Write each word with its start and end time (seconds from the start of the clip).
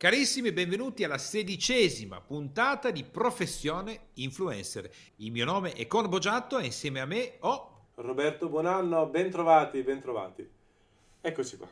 Carissimi, 0.00 0.50
benvenuti 0.50 1.04
alla 1.04 1.18
sedicesima 1.18 2.22
puntata 2.22 2.90
di 2.90 3.04
Professione 3.04 4.06
Influencer. 4.14 4.90
Il 5.16 5.30
mio 5.30 5.44
nome 5.44 5.72
è 5.72 5.86
Con 5.86 6.08
Bogiatto 6.08 6.56
e 6.56 6.64
insieme 6.64 7.00
a 7.00 7.04
me 7.04 7.34
ho... 7.40 7.88
Roberto 7.96 8.48
Buonanno, 8.48 9.04
bentrovati, 9.08 9.82
bentrovati. 9.82 10.50
Eccoci 11.20 11.56
qua. 11.58 11.68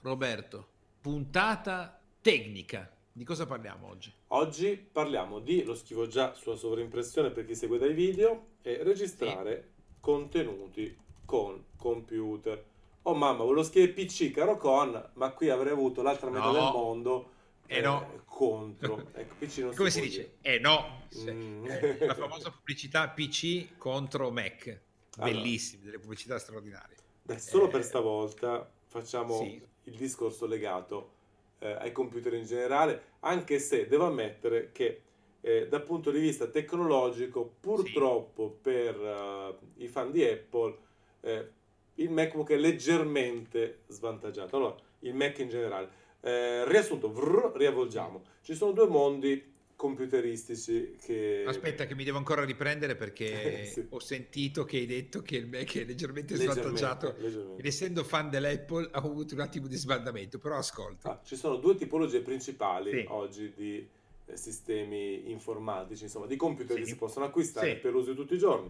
Roberto, 0.00 0.66
puntata 1.00 2.00
tecnica. 2.20 2.92
Di 3.12 3.22
cosa 3.22 3.46
parliamo 3.46 3.86
oggi? 3.86 4.12
Oggi 4.26 4.76
parliamo 4.76 5.38
di, 5.38 5.62
lo 5.62 5.76
scrivo 5.76 6.08
già 6.08 6.34
sulla 6.34 6.56
sovraimpressione 6.56 7.30
per 7.30 7.46
chi 7.46 7.54
segue 7.54 7.78
dai 7.78 7.94
video, 7.94 8.46
e 8.60 8.82
registrare 8.82 9.54
sì. 9.54 10.00
contenuti 10.00 10.98
con 11.24 11.66
computer. 11.76 12.60
Oh 13.02 13.14
mamma, 13.14 13.44
volevo 13.44 13.62
scrivere 13.62 13.92
PC, 13.92 14.32
caro 14.32 14.56
con, 14.56 15.10
ma 15.12 15.30
qui 15.30 15.48
avrei 15.48 15.70
avuto 15.70 16.02
l'altra 16.02 16.28
metà 16.28 16.46
no. 16.46 16.52
del 16.52 16.72
mondo 16.72 17.36
eh 17.68 17.80
no. 17.80 18.22
Contro. 18.24 19.08
Ecco, 19.14 19.34
PC 19.38 19.74
Come 19.74 19.90
si, 19.90 20.00
si 20.00 20.06
dice? 20.06 20.36
Eh 20.40 20.58
no. 20.58 21.06
Mm. 21.18 21.66
Eh, 21.66 21.98
la 22.06 22.14
famosa 22.14 22.50
pubblicità 22.50 23.08
PC 23.08 23.76
contro 23.76 24.30
Mac. 24.30 24.80
Bellissime, 25.16 25.82
allora. 25.82 25.90
delle 25.90 26.02
pubblicità 26.02 26.38
straordinarie. 26.38 26.96
Beh, 27.22 27.38
solo 27.38 27.66
eh, 27.66 27.70
per 27.70 27.84
stavolta 27.84 28.70
facciamo 28.86 29.38
sì. 29.38 29.62
il 29.84 29.96
discorso 29.96 30.46
legato 30.46 31.12
eh, 31.58 31.72
ai 31.72 31.92
computer 31.92 32.34
in 32.34 32.44
generale, 32.44 33.02
anche 33.20 33.58
se 33.58 33.86
devo 33.86 34.06
ammettere 34.06 34.70
che 34.72 35.02
eh, 35.40 35.68
dal 35.68 35.82
punto 35.82 36.10
di 36.10 36.20
vista 36.20 36.46
tecnologico, 36.48 37.56
purtroppo 37.60 38.54
sì. 38.54 38.70
per 38.70 38.98
uh, 38.98 39.82
i 39.82 39.88
fan 39.88 40.10
di 40.10 40.24
Apple, 40.24 40.76
eh, 41.20 41.50
il 41.94 42.10
MacBook 42.10 42.50
è 42.50 42.56
leggermente 42.56 43.80
svantaggiato. 43.88 44.56
Allora, 44.56 44.76
il 45.00 45.14
Mac 45.14 45.38
in 45.38 45.48
generale. 45.48 46.06
Eh, 46.20 46.64
riassunto, 46.68 47.12
vrr, 47.12 47.52
riavvolgiamo. 47.54 48.22
Ci 48.42 48.54
sono 48.54 48.72
due 48.72 48.86
mondi 48.86 49.56
computeristici 49.78 50.96
che... 51.00 51.44
Aspetta 51.46 51.86
che 51.86 51.94
mi 51.94 52.02
devo 52.02 52.18
ancora 52.18 52.44
riprendere 52.44 52.96
perché 52.96 53.64
sì. 53.70 53.86
ho 53.88 54.00
sentito 54.00 54.64
che 54.64 54.78
hai 54.78 54.86
detto 54.86 55.22
che 55.22 55.36
il 55.36 55.46
Mac 55.46 55.72
è 55.76 55.84
leggermente, 55.84 56.34
leggermente 56.34 56.36
svantaggiato 56.36 57.14
leggermente. 57.16 57.60
ed 57.60 57.66
essendo 57.66 58.02
fan 58.02 58.28
dell'Apple 58.28 58.86
ho 58.86 58.98
avuto 58.98 59.34
un 59.34 59.40
attimo 59.40 59.68
di 59.68 59.76
sbandamento, 59.76 60.38
però 60.38 60.56
ascolta. 60.56 61.10
Ah, 61.10 61.20
ci 61.24 61.36
sono 61.36 61.56
due 61.56 61.76
tipologie 61.76 62.20
principali 62.22 62.90
sì. 62.90 63.04
oggi 63.08 63.52
di 63.54 63.88
eh, 64.26 64.36
sistemi 64.36 65.30
informatici, 65.30 66.02
insomma, 66.02 66.26
di 66.26 66.34
computer 66.34 66.74
sì. 66.74 66.82
che 66.82 66.88
si 66.88 66.96
possono 66.96 67.26
acquistare 67.26 67.76
per 67.76 67.92
l'uso 67.92 68.10
di 68.10 68.16
tutti 68.16 68.34
i 68.34 68.38
giorni. 68.38 68.68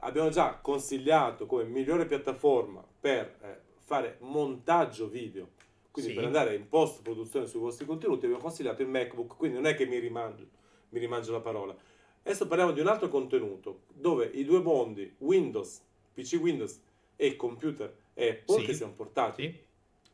Abbiamo 0.00 0.28
già 0.28 0.58
consigliato 0.60 1.46
come 1.46 1.64
migliore 1.64 2.04
piattaforma 2.04 2.84
per 3.00 3.34
eh, 3.40 3.60
fare 3.82 4.18
montaggio 4.20 5.08
video 5.08 5.48
quindi 5.94 6.10
sì. 6.10 6.16
per 6.16 6.26
andare 6.26 6.56
in 6.56 6.68
post 6.68 7.02
produzione 7.02 7.46
sui 7.46 7.60
vostri 7.60 7.86
contenuti 7.86 8.26
ho 8.26 8.36
consigliato 8.38 8.82
il 8.82 8.88
MacBook, 8.88 9.36
quindi 9.36 9.58
non 9.58 9.66
è 9.66 9.76
che 9.76 9.86
mi 9.86 10.00
rimangio, 10.00 10.44
mi 10.88 10.98
rimangio 10.98 11.30
la 11.30 11.38
parola. 11.38 11.72
Adesso 12.20 12.48
parliamo 12.48 12.72
di 12.72 12.80
un 12.80 12.88
altro 12.88 13.08
contenuto 13.08 13.82
dove 13.92 14.28
i 14.34 14.44
due 14.44 14.60
mondi 14.60 15.14
Windows, 15.18 15.80
PC 16.12 16.40
Windows 16.42 16.80
e 17.14 17.36
computer 17.36 17.94
Apple, 18.12 18.58
sì. 18.58 18.64
che 18.64 18.74
siano 18.74 18.92
portati 18.94 19.42
sì. 19.44 19.56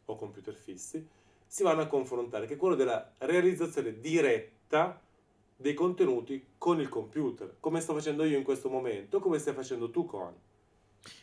o 0.05 0.17
computer 0.17 0.53
fissi, 0.53 1.09
si 1.47 1.63
vanno 1.63 1.81
a 1.81 1.87
confrontare, 1.87 2.45
che 2.45 2.55
è 2.55 2.59
quello 2.59 2.75
della 2.75 3.15
realizzazione 3.17 4.01
diretta 4.01 5.01
dei 5.57 5.73
contenuti 5.73 6.45
con 6.59 6.79
il 6.79 6.91
computer, 6.91 7.57
come 7.59 7.81
sto 7.81 7.95
facendo 7.95 8.25
io 8.25 8.37
in 8.37 8.45
questo 8.45 8.69
momento, 8.69 9.19
come 9.19 9.39
stai 9.39 9.55
facendo 9.55 9.89
tu 9.89 10.05
con. 10.05 10.35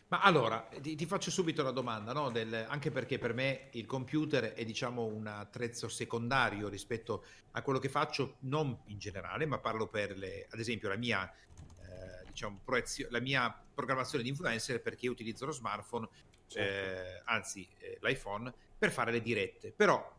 Ma 0.09 0.21
allora, 0.21 0.69
ti, 0.81 0.95
ti 0.95 1.05
faccio 1.05 1.29
subito 1.29 1.63
la 1.63 1.71
domanda, 1.71 2.13
no? 2.13 2.29
Del, 2.31 2.65
anche 2.67 2.91
perché 2.91 3.19
per 3.19 3.33
me 3.33 3.67
il 3.71 3.85
computer 3.85 4.53
è 4.53 4.63
diciamo 4.63 5.03
un 5.03 5.27
attrezzo 5.27 5.89
secondario 5.89 6.69
rispetto 6.69 7.25
a 7.51 7.61
quello 7.61 7.79
che 7.79 7.89
faccio, 7.89 8.37
non 8.41 8.77
in 8.85 8.99
generale, 8.99 9.45
ma 9.45 9.59
parlo 9.59 9.87
per, 9.87 10.17
le, 10.17 10.47
ad 10.49 10.59
esempio, 10.59 10.87
la 10.87 10.95
mia, 10.95 11.29
eh, 11.29 12.25
diciamo, 12.29 12.61
proezio- 12.63 13.07
la 13.09 13.19
mia 13.19 13.53
programmazione 13.73 14.23
di 14.23 14.29
influencer 14.29 14.81
perché 14.81 15.05
io 15.05 15.11
utilizzo 15.11 15.45
lo 15.45 15.51
smartphone, 15.51 16.07
certo. 16.47 16.59
eh, 16.59 17.21
anzi 17.25 17.67
eh, 17.79 17.97
l'iPhone, 18.01 18.53
per 18.77 18.91
fare 18.91 19.11
le 19.11 19.21
dirette. 19.21 19.73
Però, 19.73 20.15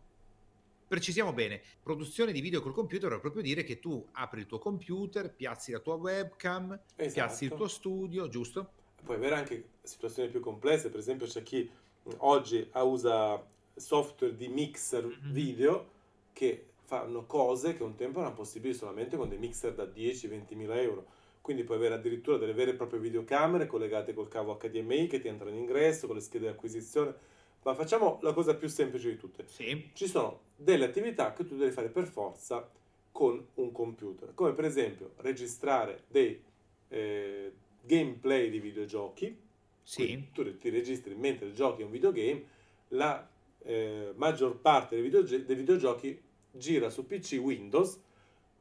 precisiamo 0.86 1.32
bene, 1.32 1.62
produzione 1.82 2.32
di 2.32 2.42
video 2.42 2.60
col 2.60 2.74
computer 2.74 3.08
vuol 3.08 3.20
proprio 3.20 3.42
dire 3.42 3.64
che 3.64 3.78
tu 3.78 4.06
apri 4.12 4.40
il 4.40 4.46
tuo 4.46 4.58
computer, 4.58 5.32
piazzi 5.32 5.72
la 5.72 5.78
tua 5.78 5.94
webcam, 5.94 6.78
esatto. 6.94 7.12
piazzi 7.12 7.44
il 7.44 7.54
tuo 7.54 7.68
studio, 7.68 8.28
giusto? 8.28 8.72
Puoi 9.04 9.16
avere 9.16 9.34
anche 9.34 9.68
situazioni 9.82 10.28
più 10.28 10.40
complesse, 10.40 10.90
per 10.90 11.00
esempio 11.00 11.26
c'è 11.26 11.42
chi 11.42 11.68
oggi 12.18 12.68
usa 12.72 13.42
software 13.74 14.34
di 14.34 14.48
mixer 14.48 15.04
mm-hmm. 15.04 15.32
video 15.32 15.96
che 16.32 16.66
fanno 16.84 17.26
cose 17.26 17.76
che 17.76 17.82
un 17.82 17.94
tempo 17.94 18.20
erano 18.20 18.34
possibili 18.34 18.72
solamente 18.72 19.16
con 19.16 19.28
dei 19.28 19.38
mixer 19.38 19.74
da 19.74 19.84
10-20 19.84 20.54
mila 20.54 20.80
euro. 20.80 21.04
Quindi 21.40 21.64
puoi 21.64 21.78
avere 21.78 21.94
addirittura 21.94 22.36
delle 22.36 22.52
vere 22.52 22.72
e 22.72 22.74
proprie 22.74 23.00
videocamere 23.00 23.66
collegate 23.66 24.14
col 24.14 24.28
cavo 24.28 24.56
HDMI 24.56 25.06
che 25.06 25.18
ti 25.18 25.28
entrano 25.28 25.54
in 25.54 25.60
ingresso, 25.60 26.06
con 26.06 26.16
le 26.16 26.22
schede 26.22 26.46
di 26.46 26.52
acquisizione. 26.52 27.14
Ma 27.62 27.74
facciamo 27.74 28.18
la 28.22 28.32
cosa 28.32 28.54
più 28.54 28.68
semplice 28.68 29.10
di 29.10 29.16
tutte. 29.16 29.44
Sì. 29.46 29.90
Ci 29.92 30.06
sono 30.06 30.40
delle 30.56 30.84
attività 30.84 31.32
che 31.32 31.46
tu 31.46 31.56
devi 31.56 31.70
fare 31.70 31.88
per 31.88 32.06
forza 32.06 32.68
con 33.12 33.44
un 33.54 33.72
computer, 33.72 34.32
come 34.34 34.52
per 34.52 34.64
esempio 34.64 35.12
registrare 35.16 36.04
dei, 36.08 36.40
eh, 36.88 37.52
gameplay 37.88 38.50
di 38.50 38.60
videogiochi. 38.60 39.36
Sì. 39.82 40.28
Tu 40.32 40.58
ti 40.58 40.68
registri 40.68 41.14
mentre 41.14 41.52
giochi 41.52 41.82
un 41.82 41.90
videogame, 41.90 42.44
la 42.88 43.28
eh, 43.64 44.12
maggior 44.14 44.60
parte 44.60 44.94
dei, 44.94 45.04
videog- 45.04 45.44
dei 45.44 45.56
videogiochi 45.56 46.20
gira 46.52 46.90
su 46.90 47.06
PC 47.06 47.38
Windows, 47.40 48.00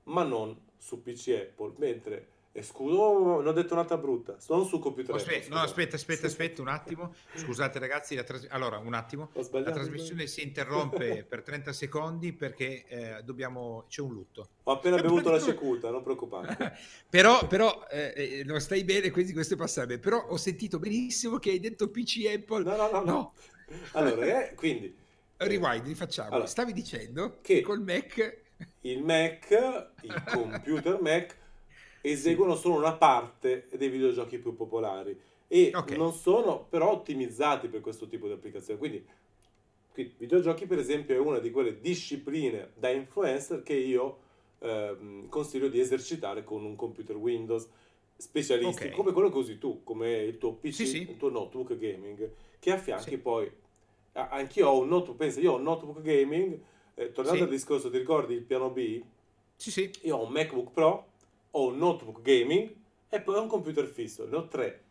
ma 0.04 0.24
non 0.24 0.58
su 0.78 1.02
PC 1.02 1.50
Apple, 1.50 1.74
mentre 1.78 2.28
e 2.58 2.64
scusa, 2.64 2.96
oh, 2.96 3.36
non 3.36 3.46
ho 3.46 3.52
detto 3.52 3.74
un'altra 3.74 3.98
brutta. 3.98 4.40
Sono 4.40 4.64
su 4.64 4.80
computer. 4.80 5.14
Oh, 5.14 5.18
aspetta, 5.18 5.54
no, 5.54 5.62
aspetta, 5.62 5.96
aspetta, 5.96 6.26
aspetta 6.26 6.64
un 6.64 6.70
attimo. 6.70 7.14
Scusate, 7.36 7.78
ragazzi. 7.78 8.16
Tras- 8.16 8.48
allora, 8.50 8.80
un 8.80 8.96
attimo. 8.96 9.30
La 9.52 9.62
trasmissione 9.72 10.26
si 10.26 10.42
interrompe 10.42 11.24
per 11.30 11.44
30 11.44 11.72
secondi 11.72 12.34
perché 12.34 12.86
eh, 12.88 13.22
dobbiamo. 13.24 13.86
C'è 13.88 14.02
un 14.02 14.12
lutto. 14.12 14.50
Ho 14.64 14.72
appena 14.72 15.00
bevuto 15.00 15.30
la 15.30 15.40
cicuta, 15.40 15.92
non 15.92 16.02
preoccupare. 16.02 16.76
però, 17.08 17.46
però 17.46 17.86
eh, 17.92 18.14
eh, 18.16 18.44
non 18.44 18.60
stai 18.60 18.84
bene, 18.84 19.12
quindi 19.12 19.34
questo 19.34 19.54
è 19.54 19.58
passabile. 19.58 20.00
Però 20.00 20.26
ho 20.28 20.38
sentito 20.38 20.80
benissimo 20.80 21.38
che 21.38 21.52
hai 21.52 21.60
detto 21.60 21.92
PC 21.92 22.26
Apple. 22.26 22.64
No, 22.64 22.76
no, 22.76 22.90
no. 22.90 23.04
no. 23.04 23.34
Allora, 23.92 24.48
eh, 24.48 24.56
quindi. 24.56 24.98
Rewind, 25.38 25.86
rifacciamo. 25.86 26.32
Allora, 26.32 26.48
Stavi 26.48 26.74
dicendo 26.74 27.38
che 27.44 27.62
col 27.62 27.84
Mac. 27.84 28.46
Il 28.82 29.04
Mac, 29.04 29.52
il 30.02 30.24
computer 30.26 31.00
Mac 31.00 31.46
eseguono 32.12 32.56
solo 32.56 32.76
una 32.76 32.94
parte 32.94 33.68
dei 33.76 33.90
videogiochi 33.90 34.38
più 34.38 34.56
popolari 34.56 35.20
e 35.48 35.72
okay. 35.74 35.98
non 35.98 36.14
sono 36.14 36.66
però 36.70 36.92
ottimizzati 36.92 37.68
per 37.68 37.82
questo 37.82 38.08
tipo 38.08 38.28
di 38.28 38.34
applicazione. 38.34 38.80
Quindi, 38.80 39.06
quindi, 39.92 40.14
videogiochi, 40.18 40.66
per 40.66 40.80
esempio, 40.80 41.16
è 41.16 41.20
una 41.20 41.40
di 41.40 41.52
quelle 41.52 41.80
discipline 41.80 42.72
da 42.76 42.90
influencer 42.90 43.64
che 43.64 43.74
io 43.74 44.20
eh, 44.60 45.26
consiglio 45.30 45.70
di 45.70 45.80
esercitare 45.80 46.44
con 46.44 46.64
un 46.64 46.76
computer 46.76 47.16
Windows 47.16 47.68
specialisti, 48.18 48.86
okay. 48.86 48.96
come 48.96 49.12
quello 49.12 49.30
che 49.30 49.38
usi 49.38 49.58
tu, 49.58 49.84
come 49.84 50.12
il 50.24 50.38
tuo 50.38 50.54
PC, 50.54 50.74
sì, 50.74 50.86
sì. 50.86 51.02
il 51.02 51.18
tuo 51.18 51.30
notebook 51.30 51.78
gaming, 51.78 52.32
che 52.60 52.72
affianchi 52.72 53.10
sì. 53.12 53.18
poi. 53.18 53.50
Anch'io 54.14 54.70
ho 54.70 54.82
un 54.82 54.88
notebook, 54.88 55.18
pensa, 55.18 55.40
io 55.40 55.54
ho 55.54 55.58
un 55.58 55.64
notebook 55.64 56.02
gaming, 56.02 56.60
eh, 56.96 57.12
tornando 57.12 57.44
al 57.44 57.50
discorso, 57.50 57.92
ti 57.92 58.00
ricordi 58.00 58.34
il 58.34 58.42
piano 58.42 58.72
B? 58.72 59.02
Sì, 59.56 59.70
sì. 59.70 59.92
Io 60.02 60.18
ho 60.18 60.26
un 60.26 60.32
MacBook 60.32 60.72
Pro 60.72 61.06
ho 61.58 61.68
un 61.68 61.78
notebook 61.78 62.22
gaming 62.22 62.76
e 63.10 63.22
poi 63.22 63.36
ho 63.36 63.42
un 63.42 63.48
computer 63.48 63.86
fisso, 63.86 64.28
ne 64.28 64.36
ho 64.36 64.48
tre. 64.48 64.84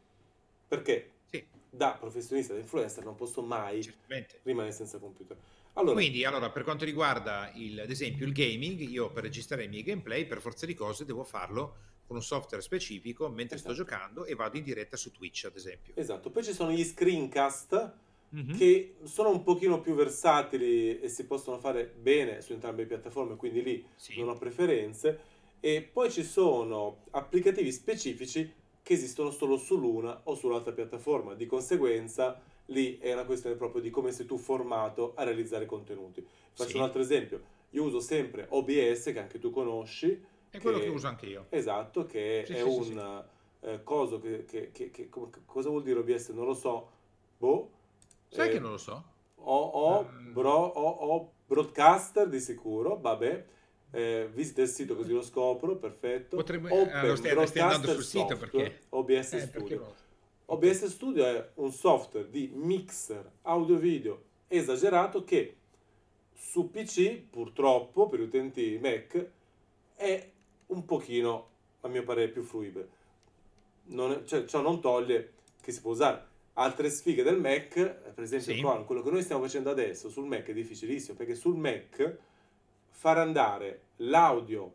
Perché 0.66 1.12
sì. 1.30 1.44
da 1.70 1.96
professionista, 1.98 2.52
da 2.54 2.58
influencer, 2.58 3.04
non 3.04 3.14
posso 3.14 3.42
mai 3.42 3.82
Certamente. 3.82 4.40
rimanere 4.42 4.74
senza 4.74 4.98
computer. 4.98 5.36
Allora, 5.74 5.94
Quindi, 5.94 6.24
allora, 6.24 6.50
per 6.50 6.64
quanto 6.64 6.86
riguarda 6.86 7.50
il, 7.54 7.78
ad 7.78 7.90
esempio 7.90 8.26
il 8.26 8.32
gaming, 8.32 8.80
io 8.80 9.10
per 9.10 9.22
registrare 9.22 9.64
i 9.64 9.68
miei 9.68 9.82
gameplay, 9.82 10.26
per 10.26 10.40
forza 10.40 10.64
di 10.64 10.74
cose, 10.74 11.04
devo 11.04 11.22
farlo 11.22 11.76
con 12.06 12.16
un 12.16 12.22
software 12.22 12.62
specifico 12.62 13.28
mentre 13.28 13.56
esatto. 13.56 13.74
sto 13.74 13.82
giocando 13.82 14.24
e 14.24 14.34
vado 14.34 14.56
in 14.56 14.64
diretta 14.64 14.96
su 14.96 15.10
Twitch, 15.10 15.44
ad 15.44 15.56
esempio. 15.56 15.92
Esatto. 15.94 16.30
Poi 16.30 16.42
ci 16.42 16.54
sono 16.54 16.70
gli 16.70 16.84
screencast 16.84 17.94
mm-hmm. 18.34 18.56
che 18.56 18.94
sono 19.02 19.30
un 19.30 19.42
pochino 19.42 19.80
più 19.80 19.94
versatili 19.94 20.98
e 20.98 21.08
si 21.08 21.26
possono 21.26 21.58
fare 21.58 21.84
bene 21.84 22.40
su 22.40 22.52
entrambe 22.52 22.82
le 22.82 22.88
piattaforme, 22.88 23.36
quindi 23.36 23.62
lì 23.62 23.86
sì. 23.96 24.18
non 24.18 24.30
ho 24.30 24.38
preferenze 24.38 25.34
e 25.60 25.82
poi 25.82 26.10
ci 26.10 26.22
sono 26.22 26.98
applicativi 27.10 27.72
specifici 27.72 28.52
che 28.82 28.92
esistono 28.92 29.30
solo 29.30 29.56
sull'una 29.56 30.20
o 30.24 30.34
sull'altra 30.34 30.72
piattaforma, 30.72 31.34
di 31.34 31.46
conseguenza 31.46 32.40
lì 32.66 32.98
è 32.98 33.12
una 33.12 33.24
questione 33.24 33.56
proprio 33.56 33.80
di 33.80 33.90
come 33.90 34.12
sei 34.12 34.26
tu 34.26 34.38
formato 34.38 35.12
a 35.16 35.24
realizzare 35.24 35.66
contenuti. 35.66 36.24
Faccio 36.52 36.70
sì. 36.70 36.76
un 36.76 36.82
altro 36.82 37.00
esempio, 37.00 37.40
io 37.70 37.82
uso 37.82 38.00
sempre 38.00 38.46
OBS 38.48 39.04
che 39.12 39.18
anche 39.18 39.38
tu 39.38 39.50
conosci. 39.50 40.12
È 40.12 40.56
che, 40.56 40.60
quello 40.60 40.78
che 40.78 40.88
uso 40.88 41.06
anche 41.08 41.26
io. 41.26 41.46
Esatto, 41.48 42.06
che 42.06 42.44
sì, 42.46 42.52
è 42.52 42.56
sì, 42.58 42.62
un 42.62 43.24
eh, 43.60 43.82
coso 43.82 44.18
che, 44.20 44.44
che, 44.44 44.70
che, 44.70 45.08
cosa 45.44 45.68
vuol 45.68 45.82
dire 45.82 45.98
OBS? 45.98 46.30
Non 46.30 46.46
lo 46.46 46.54
so. 46.54 46.90
Boh. 47.38 47.70
Sai 48.28 48.48
eh, 48.48 48.52
che 48.52 48.58
non 48.60 48.70
lo 48.70 48.78
so? 48.78 49.14
ho, 49.48 49.64
ho, 49.64 50.08
mm. 50.10 50.32
bro, 50.32 50.52
ho, 50.52 50.88
ho 50.88 51.32
broadcaster 51.46 52.28
di 52.28 52.40
sicuro, 52.40 52.96
vabbè. 52.96 53.44
Eh, 53.90 54.28
visita 54.32 54.62
il 54.62 54.68
sito 54.68 54.96
così 54.96 55.12
lo 55.12 55.22
scopro, 55.22 55.76
perfetto. 55.76 56.36
Potremmo, 56.36 56.68
Open 56.72 57.10
eh, 57.10 57.16
stai, 57.16 57.46
stai 57.46 57.62
andando 57.62 57.92
sul 57.92 58.04
sito 58.04 58.36
perché 58.36 58.80
OBS 58.90 59.32
eh, 59.32 59.40
Studio. 59.40 59.78
Perché 59.78 60.04
OBS 60.46 60.86
Studio 60.86 61.24
è 61.24 61.50
un 61.54 61.72
software 61.72 62.30
di 62.30 62.50
mixer 62.54 63.28
audio-video 63.42 64.22
esagerato 64.48 65.24
che 65.24 65.56
su 66.34 66.70
PC, 66.70 67.22
purtroppo, 67.30 68.08
per 68.08 68.20
gli 68.20 68.24
utenti 68.24 68.78
Mac, 68.80 69.26
è 69.96 70.30
un 70.66 70.84
pochino, 70.84 71.48
a 71.80 71.88
mio 71.88 72.04
parere, 72.04 72.28
più 72.28 72.42
fruibile. 72.42 72.88
Non 73.86 74.12
è, 74.12 74.24
cioè, 74.24 74.44
ciò 74.44 74.60
non 74.60 74.80
toglie 74.80 75.32
che 75.60 75.72
si 75.72 75.80
può 75.80 75.92
usare. 75.92 76.34
Altre 76.54 76.90
sfighe 76.90 77.22
del 77.22 77.38
Mac, 77.38 77.74
per 77.74 78.22
esempio 78.22 78.54
sì. 78.54 78.84
quello 78.84 79.02
che 79.02 79.10
noi 79.10 79.22
stiamo 79.22 79.42
facendo 79.42 79.70
adesso 79.70 80.08
sul 80.08 80.26
Mac 80.26 80.46
è 80.46 80.52
difficilissimo, 80.52 81.16
perché 81.16 81.34
sul 81.34 81.56
Mac 81.56 82.16
far 82.96 83.18
andare 83.18 83.80
l'audio 83.96 84.72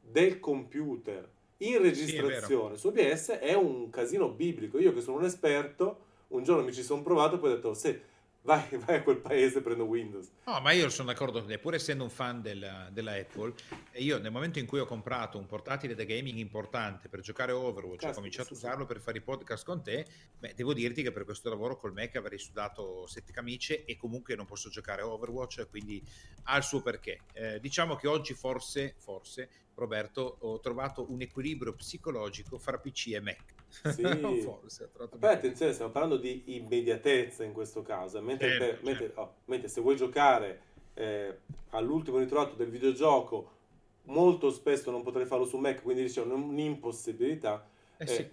del 0.00 0.38
computer 0.38 1.28
in 1.58 1.82
registrazione 1.82 2.74
sì, 2.74 2.80
su 2.80 2.86
OBS 2.88 3.30
è 3.30 3.54
un 3.54 3.90
casino 3.90 4.28
biblico. 4.28 4.78
Io 4.78 4.94
che 4.94 5.00
sono 5.00 5.18
un 5.18 5.24
esperto, 5.24 5.98
un 6.28 6.44
giorno 6.44 6.62
mi 6.62 6.72
ci 6.72 6.84
sono 6.84 7.02
provato 7.02 7.34
e 7.34 7.38
poi 7.38 7.50
ho 7.50 7.54
detto, 7.56 7.74
se 7.74 8.00
vai, 8.44 8.68
vai, 8.78 8.96
a 8.96 9.02
quel 9.02 9.18
paese 9.18 9.58
e 9.58 9.62
prendo 9.62 9.84
Windows. 9.84 10.30
No, 10.44 10.60
ma 10.60 10.72
io 10.72 10.88
sono 10.88 11.08
d'accordo 11.08 11.40
con 11.40 11.48
te, 11.48 11.58
pur 11.58 11.74
essendo 11.74 12.04
un 12.04 12.10
fan 12.10 12.40
della, 12.40 12.88
della, 12.92 13.12
Apple, 13.12 13.54
io 13.94 14.18
nel 14.18 14.30
momento 14.30 14.58
in 14.58 14.66
cui 14.66 14.78
ho 14.78 14.86
comprato 14.86 15.38
un 15.38 15.46
portatile 15.46 15.94
da 15.94 16.04
gaming 16.04 16.38
importante 16.38 17.08
per 17.08 17.20
giocare 17.20 17.52
Overwatch, 17.52 18.00
Caspita, 18.00 18.10
ho 18.10 18.14
cominciato 18.14 18.54
a 18.54 18.56
usarlo 18.56 18.86
per 18.86 19.00
fare 19.00 19.18
i 19.18 19.22
podcast 19.22 19.64
con 19.64 19.82
te, 19.82 20.06
beh, 20.38 20.54
devo 20.54 20.72
dirti 20.72 21.02
che 21.02 21.12
per 21.12 21.24
questo 21.24 21.48
lavoro 21.48 21.76
col 21.76 21.92
Mac 21.92 22.16
avrei 22.16 22.38
sudato 22.38 23.06
sette 23.06 23.32
camicie 23.32 23.84
e 23.84 23.96
comunque 23.96 24.34
non 24.34 24.46
posso 24.46 24.68
giocare 24.68 25.02
Overwatch, 25.02 25.68
quindi 25.68 26.02
ha 26.44 26.56
il 26.56 26.62
suo 26.62 26.80
perché. 26.82 27.20
Eh, 27.32 27.60
diciamo 27.60 27.96
che 27.96 28.08
oggi 28.08 28.34
forse, 28.34 28.94
forse, 28.98 29.48
Roberto, 29.74 30.36
ho 30.40 30.60
trovato 30.60 31.10
un 31.10 31.20
equilibrio 31.20 31.74
psicologico 31.74 32.58
fra 32.58 32.78
PC 32.78 33.08
e 33.08 33.20
Mac 33.20 33.54
sì. 33.82 34.02
Forse, 34.42 34.90
Poi 35.18 35.32
attenzione, 35.32 35.72
stiamo 35.72 35.90
parlando 35.90 36.16
di 36.16 36.56
immediatezza 36.56 37.44
in 37.44 37.52
questo 37.52 37.82
caso, 37.82 38.20
mentre, 38.20 38.48
certo, 38.48 38.64
per, 38.64 38.78
mentre, 38.82 39.06
certo. 39.06 39.20
oh, 39.20 39.34
mentre 39.46 39.68
se 39.68 39.80
vuoi 39.80 39.96
giocare 39.96 40.60
eh, 40.94 41.38
all'ultimo 41.70 42.18
ritrovato 42.18 42.54
del 42.54 42.70
videogioco, 42.70 43.50
molto 44.04 44.50
spesso 44.50 44.90
non 44.90 45.02
potrei 45.02 45.26
farlo 45.26 45.46
su 45.46 45.56
Mac, 45.56 45.82
quindi 45.82 46.04
c'è 46.06 46.22
un'impossibilità. 46.22 47.68
Eh, 47.96 48.06
sì. 48.06 48.28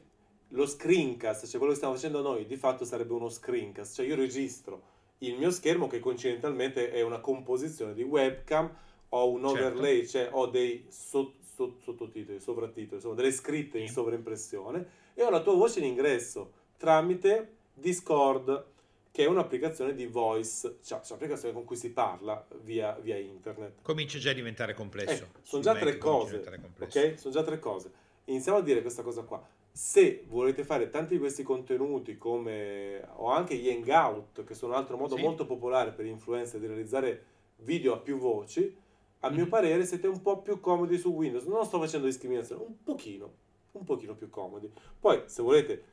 Lo 0.49 0.65
screencast, 0.65 1.45
cioè 1.45 1.57
quello 1.57 1.69
che 1.69 1.77
stiamo 1.77 1.95
facendo 1.95 2.21
noi, 2.21 2.45
di 2.45 2.57
fatto 2.57 2.83
sarebbe 2.83 3.13
uno 3.13 3.29
screencast, 3.29 3.95
cioè 3.95 4.05
io 4.05 4.15
registro 4.15 4.89
il 5.19 5.37
mio 5.37 5.51
schermo 5.51 5.87
che 5.87 5.99
coincidentalmente 5.99 6.91
è 6.91 7.01
una 7.01 7.19
composizione 7.19 7.93
di 7.93 8.03
webcam, 8.03 8.69
ho 9.09 9.29
un 9.29 9.47
certo. 9.47 9.67
overlay, 9.67 10.07
certo. 10.07 10.09
cioè 10.09 10.29
ho 10.31 10.47
dei 10.47 10.85
so, 10.89 11.35
so, 11.55 11.77
sottotitoli, 11.79 12.39
sovrattitoli, 12.39 12.95
insomma 12.95 13.15
delle 13.15 13.31
scritte 13.31 13.77
in 13.77 13.87
sovraimpressione 13.87 14.99
e 15.13 15.23
ho 15.23 15.29
la 15.29 15.41
tua 15.41 15.55
voce 15.55 15.79
in 15.79 15.85
ingresso 15.85 16.59
tramite 16.77 17.57
Discord, 17.73 18.65
che 19.11 19.23
è 19.23 19.27
un'applicazione 19.27 19.93
di 19.93 20.05
voice, 20.05 20.77
cioè, 20.83 20.99
cioè 21.01 21.07
un'applicazione 21.09 21.53
con 21.53 21.65
cui 21.65 21.75
si 21.75 21.91
parla 21.91 22.45
via, 22.61 22.97
via 23.01 23.17
internet. 23.17 23.81
Comincia 23.81 24.17
già 24.17 24.31
a 24.31 24.33
diventare 24.33 24.73
complesso. 24.73 25.23
Eh, 25.23 25.39
sono 25.41 25.61
già 25.61 25.75
tre 25.75 25.97
cose, 25.97 26.41
ok? 26.79 27.19
Sono 27.19 27.33
già 27.33 27.43
tre 27.43 27.59
cose. 27.59 27.91
Iniziamo 28.25 28.59
a 28.59 28.61
dire 28.61 28.81
questa 28.81 29.03
cosa 29.03 29.23
qua. 29.23 29.45
Se 29.73 30.25
volete 30.27 30.63
fare 30.63 30.89
tanti 30.89 31.13
di 31.13 31.19
questi 31.19 31.43
contenuti 31.43 32.17
come 32.17 33.05
o 33.15 33.29
anche 33.29 33.55
gli 33.55 33.69
hangout, 33.69 34.43
che 34.43 34.53
sono 34.53 34.73
un 34.73 34.79
altro 34.79 34.97
modo 34.97 35.15
sì. 35.15 35.21
molto 35.21 35.45
popolare 35.45 35.91
per 35.91 36.05
gli 36.05 36.09
influencer 36.09 36.59
di 36.59 36.67
realizzare 36.67 37.25
video 37.57 37.93
a 37.93 37.99
più 37.99 38.17
voci, 38.17 38.75
a 39.19 39.27
mm-hmm. 39.27 39.37
mio 39.37 39.47
parere 39.47 39.85
siete 39.85 40.07
un 40.07 40.21
po' 40.21 40.41
più 40.41 40.59
comodi 40.59 40.97
su 40.97 41.09
Windows. 41.09 41.45
Non 41.45 41.65
sto 41.65 41.79
facendo 41.79 42.07
discriminazione, 42.07 42.63
un 42.63 42.83
pochino, 42.83 43.33
un 43.73 43.83
pochino 43.83 44.15
più 44.15 44.29
comodi. 44.29 44.71
Poi, 44.99 45.23
se 45.25 45.41
volete, 45.41 45.83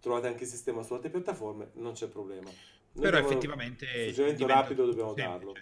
trovate 0.00 0.26
anche 0.26 0.44
il 0.44 0.48
sistema 0.48 0.82
su 0.82 0.94
altre 0.94 1.10
piattaforme, 1.10 1.70
non 1.74 1.92
c'è 1.92 2.08
problema. 2.08 2.50
Noi 2.92 3.04
Però 3.04 3.18
effettivamente... 3.18 3.86
Suggerimento 4.08 4.46
rapido 4.46 4.86
dobbiamo 4.86 5.14
semplice. 5.14 5.28
darlo. 5.28 5.54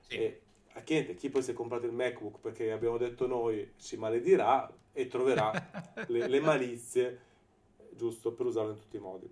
Sì. 0.00 0.14
E 0.16 0.40
a 0.74 0.80
chi, 0.80 1.14
chi 1.14 1.28
poi 1.28 1.42
si 1.42 1.50
è 1.50 1.54
comprato 1.54 1.86
il 1.86 1.92
MacBook 1.92 2.40
perché 2.40 2.72
abbiamo 2.72 2.96
detto 2.96 3.26
noi 3.26 3.74
ci 3.78 3.96
maledirà 3.96 4.72
e 4.92 5.06
troverà 5.06 5.52
le, 6.08 6.28
le 6.28 6.40
malizie 6.40 7.20
giusto 7.94 8.32
per 8.32 8.46
usarlo 8.46 8.72
in 8.72 8.78
tutti 8.78 8.96
i 8.96 9.00
modi. 9.00 9.30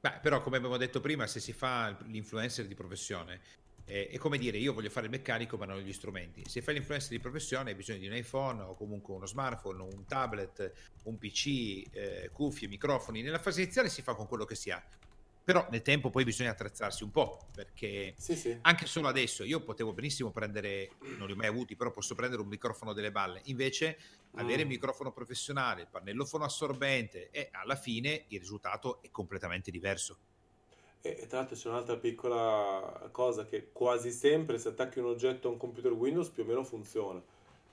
Beh, 0.00 0.18
però 0.20 0.42
come 0.42 0.58
abbiamo 0.58 0.76
detto 0.76 1.00
prima, 1.00 1.26
se 1.26 1.40
si 1.40 1.54
fa 1.54 1.96
l'influencer 2.04 2.66
di 2.66 2.74
professione 2.74 3.40
eh, 3.86 4.08
è 4.08 4.16
come 4.16 4.38
dire, 4.38 4.56
io 4.58 4.72
voglio 4.72 4.90
fare 4.90 5.06
il 5.06 5.12
meccanico 5.12 5.56
ma 5.56 5.66
non 5.66 5.76
ho 5.76 5.80
gli 5.80 5.92
strumenti. 5.92 6.42
Se 6.46 6.62
fai 6.62 6.74
l'influencer 6.74 7.10
di 7.10 7.18
professione 7.18 7.70
hai 7.70 7.76
bisogno 7.76 7.98
di 7.98 8.06
un 8.06 8.14
iPhone 8.14 8.62
o 8.62 8.74
comunque 8.74 9.14
uno 9.14 9.26
smartphone, 9.26 9.82
un 9.82 10.04
tablet, 10.06 10.72
un 11.04 11.18
PC, 11.18 11.84
eh, 11.90 12.30
cuffie, 12.32 12.68
microfoni. 12.68 13.22
Nella 13.22 13.38
fase 13.38 13.62
iniziale 13.62 13.88
si 13.88 14.02
fa 14.02 14.14
con 14.14 14.26
quello 14.26 14.44
che 14.44 14.54
si 14.54 14.70
ha. 14.70 14.82
Però 15.44 15.66
nel 15.70 15.82
tempo 15.82 16.08
poi 16.08 16.24
bisogna 16.24 16.52
attrezzarsi 16.52 17.02
un 17.02 17.10
po', 17.10 17.48
perché 17.54 18.14
sì, 18.16 18.34
sì. 18.34 18.56
anche 18.62 18.86
solo 18.86 19.08
adesso 19.08 19.44
io 19.44 19.60
potevo 19.60 19.92
benissimo 19.92 20.30
prendere, 20.30 20.92
non 21.18 21.26
li 21.26 21.34
ho 21.34 21.36
mai 21.36 21.48
avuti, 21.48 21.76
però 21.76 21.90
posso 21.90 22.14
prendere 22.14 22.40
un 22.40 22.48
microfono 22.48 22.94
delle 22.94 23.12
balle. 23.12 23.42
Invece 23.44 23.98
mm. 23.98 24.38
avere 24.38 24.62
il 24.62 24.68
microfono 24.68 25.12
professionale, 25.12 25.82
il 25.82 25.88
pannellofono 25.90 26.44
assorbente 26.44 27.28
e 27.30 27.50
alla 27.52 27.76
fine 27.76 28.24
il 28.28 28.38
risultato 28.38 29.02
è 29.02 29.10
completamente 29.10 29.70
diverso. 29.70 30.16
E, 31.06 31.26
tra 31.28 31.40
l'altro 31.40 31.54
c'è 31.54 31.68
un'altra 31.68 31.98
piccola 31.98 33.10
cosa 33.10 33.44
che 33.44 33.68
quasi 33.72 34.10
sempre 34.10 34.56
se 34.56 34.70
attacchi 34.70 35.00
un 35.00 35.04
oggetto 35.04 35.48
a 35.48 35.50
un 35.50 35.58
computer 35.58 35.92
Windows 35.92 36.30
più 36.30 36.44
o 36.44 36.46
meno 36.46 36.64
funziona. 36.64 37.20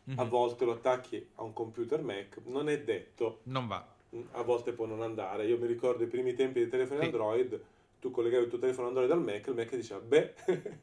Mm-hmm. 0.10 0.20
A 0.20 0.24
volte 0.26 0.66
lo 0.66 0.74
attacchi 0.74 1.26
a 1.36 1.44
un 1.44 1.54
computer 1.54 2.02
Mac, 2.02 2.42
non 2.48 2.68
è 2.68 2.82
detto. 2.82 3.40
Non 3.44 3.68
va. 3.68 3.88
Mm, 4.14 4.24
a 4.32 4.42
volte 4.42 4.74
può 4.74 4.86
non 4.86 5.02
andare. 5.02 5.46
Io 5.46 5.58
mi 5.58 5.66
ricordo 5.66 6.04
i 6.04 6.08
primi 6.08 6.34
tempi 6.34 6.60
dei 6.60 6.68
telefoni 6.68 7.00
sì. 7.00 7.06
Android, 7.06 7.62
tu 8.02 8.12
collegavi 8.12 8.44
il 8.44 8.50
tuo 8.50 8.60
telefono 8.60 8.88
Android 8.90 9.10
al 9.10 9.22
Mac, 9.22 9.48
il 9.48 9.54
Mac 9.54 9.76
diceva, 9.78 10.02
beh, 10.02 10.34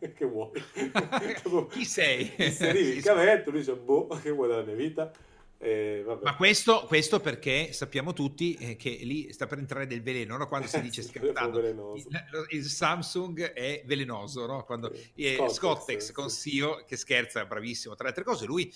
che 0.14 0.24
vuoi? 0.24 0.62
Chi 1.68 1.84
sei? 1.84 2.32
Inserivi 2.38 2.96
il 2.96 3.02
cavetto, 3.02 3.50
lui 3.50 3.58
dice, 3.60 3.74
boh, 3.74 4.06
che 4.22 4.30
vuoi 4.30 4.48
dalla 4.48 4.62
mia 4.62 4.74
vita? 4.74 5.12
Eh, 5.60 6.04
Ma 6.22 6.36
questo, 6.36 6.84
questo, 6.86 7.18
perché 7.18 7.72
sappiamo 7.72 8.12
tutti 8.12 8.54
eh, 8.54 8.76
che 8.76 8.90
lì 8.90 9.32
sta 9.32 9.48
per 9.48 9.58
entrare 9.58 9.88
del 9.88 10.02
veleno, 10.02 10.36
no? 10.36 10.46
quando 10.46 10.68
si 10.68 10.80
dice 10.82 11.02
scherzando, 11.02 11.58
il, 11.58 12.46
il, 12.50 12.64
Samsung 12.64 13.52
è 13.52 13.82
velenoso, 13.84 14.46
no? 14.46 14.62
quando 14.64 14.94
sì. 14.94 15.34
Scottex, 15.34 15.52
Scottex 15.52 16.12
con 16.12 16.30
CEO 16.30 16.84
che 16.86 16.96
scherza, 16.96 17.44
bravissimo, 17.44 17.94
tra 17.96 18.04
le 18.04 18.10
altre 18.10 18.24
cose, 18.24 18.46
lui 18.46 18.72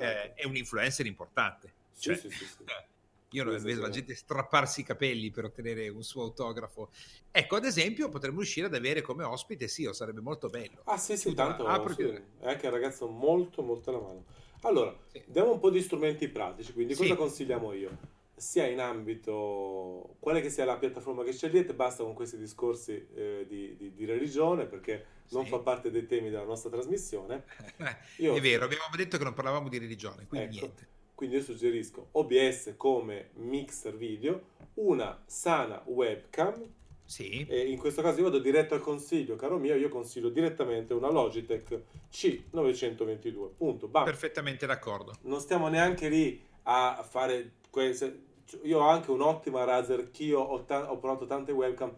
eh, 0.00 0.34
è 0.34 0.44
un 0.44 0.56
influencer 0.56 1.06
importante. 1.06 1.72
Cioè, 1.96 2.16
sì, 2.16 2.28
sì, 2.28 2.44
io 3.30 3.44
non 3.44 3.62
vedo 3.62 3.82
la 3.82 3.90
gente 3.90 4.16
strapparsi 4.16 4.80
i 4.80 4.84
capelli 4.84 5.30
per 5.30 5.44
ottenere 5.44 5.88
un 5.88 6.02
suo 6.02 6.22
autografo. 6.22 6.90
Ecco, 7.30 7.54
ad 7.54 7.64
esempio, 7.64 8.08
potremmo 8.08 8.38
riuscire 8.38 8.66
ad 8.66 8.74
avere 8.74 9.02
come 9.02 9.22
ospite 9.22 9.68
Sio, 9.68 9.92
sarebbe 9.92 10.20
molto 10.20 10.48
bello. 10.48 10.82
Ah 10.84 10.98
sì, 10.98 11.16
sì, 11.16 11.32
tanto, 11.32 11.64
sì. 11.94 12.02
è 12.40 12.48
anche 12.48 12.66
un 12.66 12.72
ragazzo 12.72 13.06
molto, 13.06 13.62
molto 13.62 13.90
alla 13.90 14.00
mano. 14.00 14.24
Allora, 14.64 14.96
sì. 15.10 15.22
diamo 15.26 15.52
un 15.52 15.60
po' 15.60 15.70
di 15.70 15.80
strumenti 15.80 16.28
pratici, 16.28 16.72
quindi 16.72 16.94
cosa 16.94 17.10
sì. 17.10 17.16
consigliamo 17.16 17.72
io? 17.72 18.12
Sia 18.34 18.66
in 18.66 18.80
ambito, 18.80 20.16
quale 20.18 20.40
che 20.40 20.50
sia 20.50 20.64
la 20.64 20.76
piattaforma 20.76 21.22
che 21.22 21.32
scegliete, 21.32 21.74
basta 21.74 22.02
con 22.02 22.14
questi 22.14 22.36
discorsi 22.36 23.06
eh, 23.14 23.46
di, 23.48 23.76
di, 23.76 23.94
di, 23.94 24.04
religione 24.04 24.66
perché 24.66 25.06
non 25.30 25.44
sì. 25.44 25.50
fa 25.50 25.58
parte 25.58 25.90
dei 25.90 26.06
temi 26.06 26.30
della 26.30 26.44
nostra 26.44 26.70
trasmissione. 26.70 27.44
Io, 28.18 28.34
È 28.34 28.40
vero, 28.40 28.64
abbiamo 28.64 28.84
detto 28.96 29.18
che 29.18 29.24
non 29.24 29.34
parlavamo 29.34 29.68
di 29.68 29.78
religione, 29.78 30.26
quindi 30.26 30.56
ecco, 30.56 30.66
niente. 30.66 30.88
Quindi 31.14 31.36
io 31.36 31.42
suggerisco 31.42 32.08
OBS 32.10 32.74
come 32.76 33.30
mixer 33.34 33.96
video, 33.96 34.48
una 34.74 35.22
sana 35.26 35.80
webcam 35.86 36.60
sì. 37.06 37.46
E 37.48 37.68
in 37.68 37.78
questo 37.78 38.02
caso 38.02 38.18
io 38.18 38.24
vado 38.24 38.38
diretto 38.38 38.74
al 38.74 38.80
consiglio, 38.80 39.36
caro 39.36 39.58
mio, 39.58 39.74
io 39.74 39.88
consiglio 39.88 40.30
direttamente 40.30 40.94
una 40.94 41.10
Logitech 41.10 41.82
C922. 42.10 43.50
Punto. 43.56 43.88
Bam. 43.88 44.04
Perfettamente 44.04 44.66
d'accordo. 44.66 45.14
Non 45.22 45.40
stiamo 45.40 45.68
neanche 45.68 46.08
lì 46.08 46.42
a 46.64 47.06
fare 47.08 47.52
queste... 47.70 48.22
Io 48.62 48.78
ho 48.78 48.88
anche 48.88 49.10
un'ottima 49.10 49.64
Razer 49.64 50.10
Kio, 50.10 50.40
ho, 50.40 50.64
ta- 50.64 50.90
ho 50.90 50.98
provato 50.98 51.26
tante 51.26 51.52
webcam, 51.52 51.94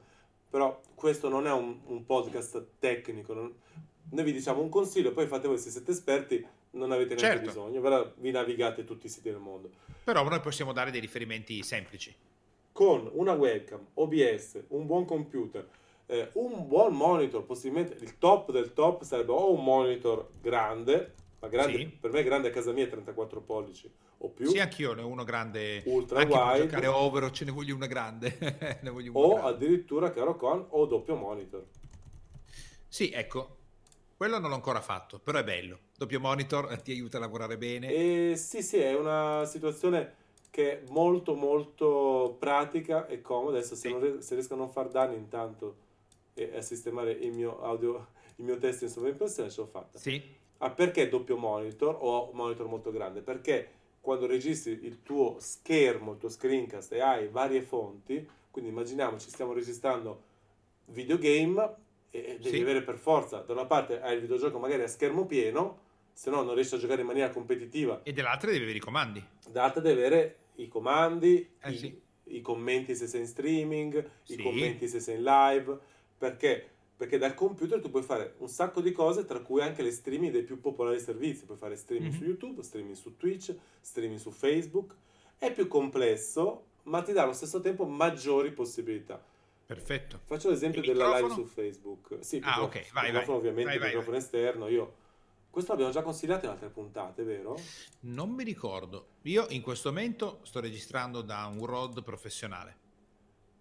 però 0.49 0.81
questo 0.95 1.29
non 1.29 1.47
è 1.47 1.53
un, 1.53 1.79
un 1.87 2.05
podcast 2.05 2.65
tecnico. 2.79 3.33
Non... 3.33 3.55
Noi 4.11 4.25
vi 4.25 4.33
diciamo 4.33 4.61
un 4.61 4.69
consiglio, 4.69 5.13
poi 5.13 5.27
fate 5.27 5.49
voi 5.49 5.59
se 5.59 5.71
siete 5.71 5.91
esperti, 5.91 6.45
non 6.71 6.93
avete 6.93 7.15
neanche 7.15 7.45
certo. 7.45 7.47
bisogno, 7.47 8.13
vi 8.17 8.31
navigate 8.31 8.85
tutti 8.85 9.07
i 9.07 9.09
siti 9.09 9.31
del 9.31 9.41
mondo. 9.41 9.71
Però 10.05 10.27
noi 10.29 10.41
possiamo 10.41 10.73
dare 10.73 10.91
dei 10.91 11.01
riferimenti 11.01 11.63
semplici 11.63 12.15
con 12.77 13.09
una 13.15 13.33
webcam, 13.33 13.87
OBS, 13.95 14.65
un 14.69 14.85
buon 14.85 15.07
computer, 15.07 15.67
eh, 16.05 16.29
un 16.35 16.69
buon 16.69 16.93
monitor, 16.95 17.43
possibilmente 17.43 17.97
il 18.05 18.19
top 18.19 18.53
del 18.53 18.75
top 18.75 19.03
sarebbe 19.03 19.33
o 19.33 19.51
un 19.51 19.65
monitor 19.65 20.29
grande, 20.43 21.15
ma 21.41 21.49
grande, 21.49 21.79
sì. 21.79 21.87
per 21.87 22.13
me 22.13 22.23
grande 22.23 22.49
a 22.49 22.51
casa 22.51 22.73
mia 22.73 22.87
34 22.87 23.41
pollici 23.41 23.91
o 24.19 24.29
più. 24.29 24.51
Sì, 24.51 24.59
anch'io 24.59 24.93
ne 24.93 25.01
ho 25.01 25.07
uno 25.07 25.25
grande. 25.25 25.85
Ultra 25.87 26.19
anche 26.19 26.35
wide. 26.35 26.51
Per 26.51 26.61
giocare 26.67 26.87
over 26.89 27.31
ce 27.31 27.47
ne 27.47 27.51
voglio 27.51 27.75
una 27.75 27.87
grande. 27.87 28.37
o 29.11 29.29
grande. 29.31 29.49
addirittura, 29.49 30.11
caro 30.11 30.37
con, 30.37 30.67
o 30.69 30.85
doppio 30.85 31.17
monitor. 31.17 31.65
Sì, 32.87 33.11
ecco, 33.11 33.57
quello 34.19 34.39
non 34.39 34.51
l'ho 34.51 34.57
ancora 34.57 34.83
fatto, 34.83 35.19
però 35.19 35.39
è 35.39 35.45
bello. 35.45 35.79
Doppio 35.97 36.21
monitor 36.21 36.77
ti 36.85 36.91
aiuta 36.93 37.17
a 37.17 37.21
lavorare 37.21 37.57
bene. 37.57 37.89
E 37.89 38.35
sì, 38.37 38.63
sì, 38.63 38.77
è 38.77 38.95
una 38.95 39.47
situazione 39.47 40.25
che 40.57 40.81
è 40.81 40.83
molto 40.89 41.35
molto 41.35 42.35
pratica 42.39 43.07
e 43.09 43.21
comoda. 43.21 43.59
Adesso 43.59 43.75
se, 43.75 43.91
non, 43.91 44.23
se 44.23 44.33
riesco 44.33 44.55
a 44.55 44.57
non 44.57 44.71
far 44.71 44.89
danni 44.89 45.15
intanto 45.15 45.77
e 46.33 46.57
a 46.57 46.63
sistemare 46.63 47.13
il 47.13 47.35
mio 47.35 47.61
audio, 47.61 48.07
il 48.37 48.45
mio 48.47 48.57
testo 48.57 48.85
in 48.85 48.91
sovraimpressione 48.91 49.51
ce 49.51 49.61
l'ho 49.61 49.67
fatta. 49.67 49.99
Sì. 49.99 50.23
Ah, 50.59 50.71
perché 50.71 51.11
doppio 51.11 51.37
monitor 51.37 51.99
o 52.01 52.31
monitor 52.33 52.69
molto 52.69 52.91
grande? 52.91 53.21
Perché 53.21 53.69
quando 54.01 54.25
registri 54.25 54.79
il 54.85 55.03
tuo 55.03 55.37
schermo, 55.41 56.13
il 56.13 56.19
tuo 56.19 56.31
screencast 56.31 56.91
e 56.95 57.01
hai 57.01 57.29
varie 57.29 57.61
fonti, 57.61 58.27
quindi 58.51 58.71
immaginiamoci 58.71 59.29
stiamo 59.29 59.53
registrando 59.53 60.23
videogame 60.87 61.75
e 62.11 62.39
devi 62.41 62.57
sì. 62.57 62.63
avere 62.63 62.81
per 62.81 62.97
forza, 62.97 63.41
da 63.41 63.53
una 63.53 63.67
parte 63.67 64.01
hai 64.01 64.15
il 64.15 64.23
videogioco 64.23 64.59
magari 64.59 64.85
a 64.85 64.89
schermo 64.89 65.27
pieno, 65.27 65.81
se 66.17 66.31
no 66.31 66.43
non 66.43 66.55
riesci 66.55 66.75
a 66.75 66.79
giocare 66.79 67.03
in 67.03 67.07
maniera 67.07 67.29
competitiva. 67.29 68.01
E 68.03 68.11
dall'altra 68.15 68.51
devi 68.51 68.63
avere 68.63 68.79
i 68.79 68.81
comandi. 68.81 69.23
Dall'altra 69.51 69.83
devi 69.83 69.99
avere 70.01 70.39
i 70.55 70.67
comandi, 70.67 71.47
eh, 71.61 71.71
i, 71.71 71.77
sì. 71.77 72.01
i, 72.25 72.41
commenti 72.41 72.97
se 72.97 73.07
sei 73.07 73.21
in 73.21 73.27
streaming, 73.27 74.11
sì. 74.23 74.33
i 74.33 74.43
commenti 74.43 74.89
se 74.89 74.99
sei 74.99 75.17
in 75.17 75.25
live, 75.25 75.79
perché? 76.17 76.71
Perché 76.97 77.19
dal 77.19 77.35
computer 77.35 77.83
tu 77.83 77.91
puoi 77.91 78.03
fare 78.03 78.37
un 78.39 78.49
sacco 78.49 78.81
di 78.81 78.93
cose, 78.93 79.27
tra 79.27 79.41
cui 79.41 79.61
anche 79.61 79.83
le 79.83 79.91
streaming 79.91 80.33
dei 80.33 80.43
più 80.43 80.59
popolari 80.59 80.99
servizi. 81.01 81.45
Puoi 81.45 81.59
fare 81.59 81.77
streaming 81.77 82.13
mm-hmm. 82.13 82.23
su 82.23 82.27
YouTube, 82.27 82.63
streaming 82.63 82.95
su 82.95 83.17
Twitch, 83.19 83.55
streaming 83.83 84.19
su 84.19 84.31
Facebook. 84.31 84.95
È 85.37 85.53
più 85.53 85.69
complesso, 85.69 86.65
ma 86.85 87.03
ti 87.03 87.13
dà 87.13 87.25
allo 87.25 87.35
stesso 87.35 87.61
tempo 87.61 87.85
maggiori 87.85 88.53
possibilità. 88.53 89.23
Perfetto. 89.67 90.21
Faccio 90.25 90.49
l'esempio 90.49 90.81
della 90.81 91.15
live 91.19 91.35
su 91.35 91.45
Facebook. 91.45 92.17
Sì, 92.21 92.41
ah, 92.43 92.63
ok, 92.63 92.93
vai, 92.93 93.13
vai. 93.13 93.29
ovviamente, 93.29 93.65
vai, 93.65 93.79
vai, 93.79 93.89
microfono 93.89 94.17
vai. 94.17 94.25
esterno. 94.25 94.69
Io 94.69 95.05
questo 95.57 95.73
l'abbiamo 95.73 95.95
già 95.95 96.03
consigliato 96.03 96.45
in 96.45 96.51
altre 96.51 96.69
puntate, 96.69 97.23
vero? 97.23 97.59
Non 98.01 98.29
mi 98.29 98.45
ricordo. 98.45 99.07
Io 99.23 99.47
in 99.49 99.63
questo 99.63 99.89
momento 99.89 100.41
sto 100.43 100.61
registrando 100.61 101.23
da 101.23 101.47
un 101.47 101.65
ROD 101.65 102.03
professionale. 102.03 102.77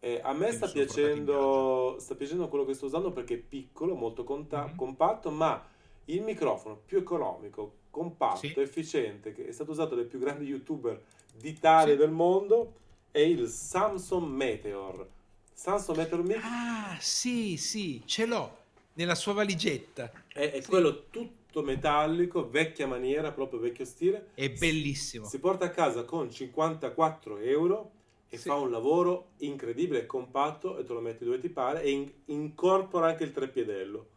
Eh, 0.02 0.20
a 0.22 0.34
me 0.34 0.52
sta 0.52 0.68
piacendo, 0.68 1.96
sta 1.98 2.16
piacendo 2.16 2.50
quello 2.50 2.66
che 2.66 2.74
sto 2.74 2.88
usando 2.88 3.14
perché 3.14 3.36
è 3.36 3.38
piccolo, 3.38 3.96
molto 3.96 4.26
conta- 4.26 4.66
mm-hmm. 4.66 4.76
compatto, 4.76 5.32
ma 5.32 5.66
il 6.06 6.22
microfono 6.22 6.82
più 6.86 6.98
economico, 6.98 7.76
compatto, 7.92 8.40
sì. 8.40 8.54
efficiente, 8.58 9.32
che 9.32 9.48
è 9.48 9.52
stato 9.54 9.72
usato 9.72 9.96
dai 9.96 10.04
più 10.04 10.20
grandi 10.20 10.44
youtuber 10.44 11.02
d'Italia 11.34 11.94
e 11.94 11.96
sì. 11.96 12.02
del 12.02 12.12
mondo, 12.12 12.74
è 13.10 13.20
il 13.20 13.48
Samsung 13.48 14.28
Meteor. 14.28 15.08
Samsung 15.54 15.98
Meteor 15.98 16.24
Mix. 16.24 16.40
Ah, 16.44 16.98
sì, 17.00 17.56
sì, 17.56 18.02
ce 18.04 18.26
l'ho 18.26 18.64
nella 18.96 19.16
sua 19.16 19.32
valigetta. 19.32 20.12
È, 20.28 20.52
è 20.52 20.60
sì. 20.60 20.68
quello 20.68 21.06
tutto 21.10 21.44
tutto 21.56 21.64
metallico, 21.64 22.50
vecchia 22.50 22.86
maniera, 22.86 23.32
proprio 23.32 23.60
vecchio 23.60 23.86
stile. 23.86 24.32
È 24.34 24.50
bellissimo. 24.50 25.26
Si 25.26 25.40
porta 25.40 25.66
a 25.66 25.70
casa 25.70 26.04
con 26.04 26.30
54 26.30 27.38
euro 27.38 27.92
e 28.28 28.38
sì. 28.38 28.50
fa 28.50 28.56
un 28.56 28.70
lavoro 28.70 29.30
incredibile, 29.38 30.06
compatto 30.06 30.78
e 30.78 30.84
te 30.84 30.92
lo 30.92 31.00
metti 31.00 31.24
dove 31.24 31.40
ti 31.40 31.48
pare 31.48 31.82
e 31.82 31.92
in- 31.92 32.12
incorpora 32.26 33.08
anche 33.08 33.24
il 33.24 33.32
trepiedello. 33.32 34.08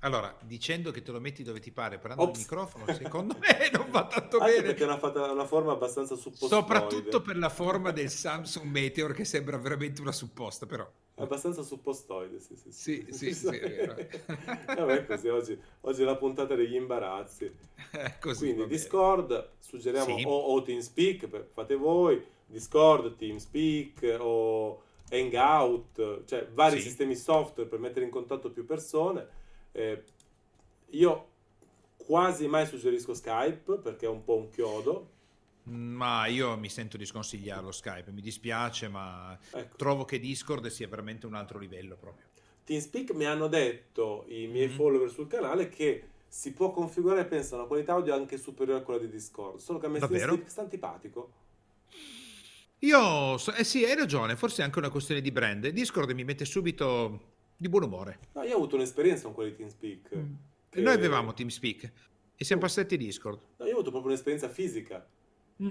Allora, 0.00 0.32
dicendo 0.42 0.92
che 0.92 1.02
te 1.02 1.10
lo 1.10 1.18
metti 1.18 1.42
dove 1.42 1.58
ti 1.58 1.72
pare, 1.72 1.98
parlando 1.98 2.26
Ops. 2.26 2.38
microfono, 2.38 2.84
secondo 2.94 3.36
me 3.40 3.70
non 3.72 3.90
va 3.90 4.06
tanto 4.06 4.38
anche 4.38 4.52
bene. 4.52 4.66
perché 4.66 4.82
è 4.84 4.86
una, 4.86 4.98
fatta, 4.98 5.32
una 5.32 5.46
forma 5.46 5.72
abbastanza 5.72 6.14
supposta. 6.14 6.54
Soprattutto 6.54 7.20
per 7.20 7.36
la 7.36 7.48
forma 7.48 7.90
del 7.90 8.08
Samsung 8.08 8.70
Meteor 8.70 9.12
che 9.12 9.24
sembra 9.24 9.58
veramente 9.58 10.00
una 10.00 10.12
supposta, 10.12 10.66
però. 10.66 10.88
Abbastanza 11.18 11.62
suppostoide, 11.62 12.38
sì, 12.38 12.54
sì. 12.56 12.70
Sì, 12.70 13.06
sì, 13.10 13.34
sì, 13.34 13.48
sì. 13.48 13.60
Vabbè, 14.66 15.04
così 15.04 15.28
oggi, 15.28 15.60
oggi, 15.80 16.02
è 16.02 16.04
la 16.04 16.16
puntata 16.16 16.54
degli 16.54 16.76
imbarazzi. 16.76 17.52
così, 18.20 18.52
Quindi 18.52 18.66
Discord, 18.68 19.50
suggeriamo 19.58 20.16
sì. 20.16 20.24
o, 20.24 20.30
o 20.30 20.62
TeamSpeak, 20.62 21.46
fate 21.52 21.74
voi, 21.74 22.24
Discord, 22.46 23.16
TeamSpeak 23.16 24.16
o 24.20 24.82
Hangout, 25.10 26.24
cioè 26.24 26.46
vari 26.52 26.76
sì. 26.76 26.88
sistemi 26.88 27.16
software 27.16 27.68
per 27.68 27.80
mettere 27.80 28.04
in 28.04 28.10
contatto 28.12 28.50
più 28.50 28.64
persone. 28.64 29.26
Eh, 29.72 30.02
io 30.90 31.26
quasi 31.96 32.46
mai 32.46 32.66
suggerisco 32.66 33.12
Skype 33.12 33.78
perché 33.78 34.06
è 34.06 34.08
un 34.08 34.22
po' 34.22 34.36
un 34.36 34.50
chiodo 34.50 35.16
ma 35.68 36.26
io 36.26 36.56
mi 36.56 36.68
sento 36.68 36.96
di 36.96 37.04
sconsigliarlo 37.04 37.70
Skype, 37.70 38.10
mi 38.10 38.20
dispiace, 38.20 38.88
ma 38.88 39.38
ecco. 39.52 39.76
trovo 39.76 40.04
che 40.04 40.18
Discord 40.18 40.66
sia 40.68 40.88
veramente 40.88 41.26
un 41.26 41.34
altro 41.34 41.58
livello 41.58 41.96
proprio. 41.96 42.26
TeamSpeak 42.64 43.12
mi 43.12 43.24
hanno 43.24 43.48
detto 43.48 44.24
i 44.28 44.46
miei 44.46 44.66
mm-hmm. 44.66 44.76
follower 44.76 45.10
sul 45.10 45.26
canale 45.26 45.68
che 45.68 46.08
si 46.28 46.52
può 46.52 46.70
configurare, 46.70 47.24
penso, 47.24 47.54
una 47.54 47.64
qualità 47.64 47.92
audio 47.94 48.14
anche 48.14 48.36
superiore 48.36 48.80
a 48.80 48.82
quella 48.82 49.00
di 49.00 49.08
Discord, 49.08 49.58
solo 49.58 49.78
che 49.78 49.86
a 49.86 49.88
me 49.88 49.98
TeamSpeak 49.98 50.50
sta 50.50 50.60
antipatico. 50.60 51.32
Io, 52.80 53.34
eh 53.34 53.64
sì, 53.64 53.84
hai 53.84 53.96
ragione, 53.96 54.36
forse 54.36 54.62
è 54.62 54.64
anche 54.64 54.78
una 54.78 54.90
questione 54.90 55.20
di 55.20 55.32
brand. 55.32 55.66
Discord 55.68 56.10
mi 56.10 56.24
mette 56.24 56.44
subito 56.44 57.36
di 57.56 57.68
buon 57.68 57.84
umore. 57.84 58.18
No, 58.34 58.42
io 58.42 58.52
ho 58.52 58.56
avuto 58.56 58.76
un'esperienza 58.76 59.24
con 59.24 59.34
quelli 59.34 59.50
di 59.50 59.56
TeamSpeak. 59.56 60.16
Mm. 60.16 60.34
Che... 60.68 60.80
Noi 60.80 60.94
avevamo 60.94 61.32
TeamSpeak 61.32 61.92
e 62.36 62.44
siamo 62.44 62.60
passati 62.60 62.94
a 62.94 62.98
Discord. 62.98 63.40
No, 63.56 63.64
io 63.64 63.70
ho 63.70 63.74
avuto 63.74 63.90
proprio 63.90 64.12
un'esperienza 64.12 64.48
fisica 64.48 65.04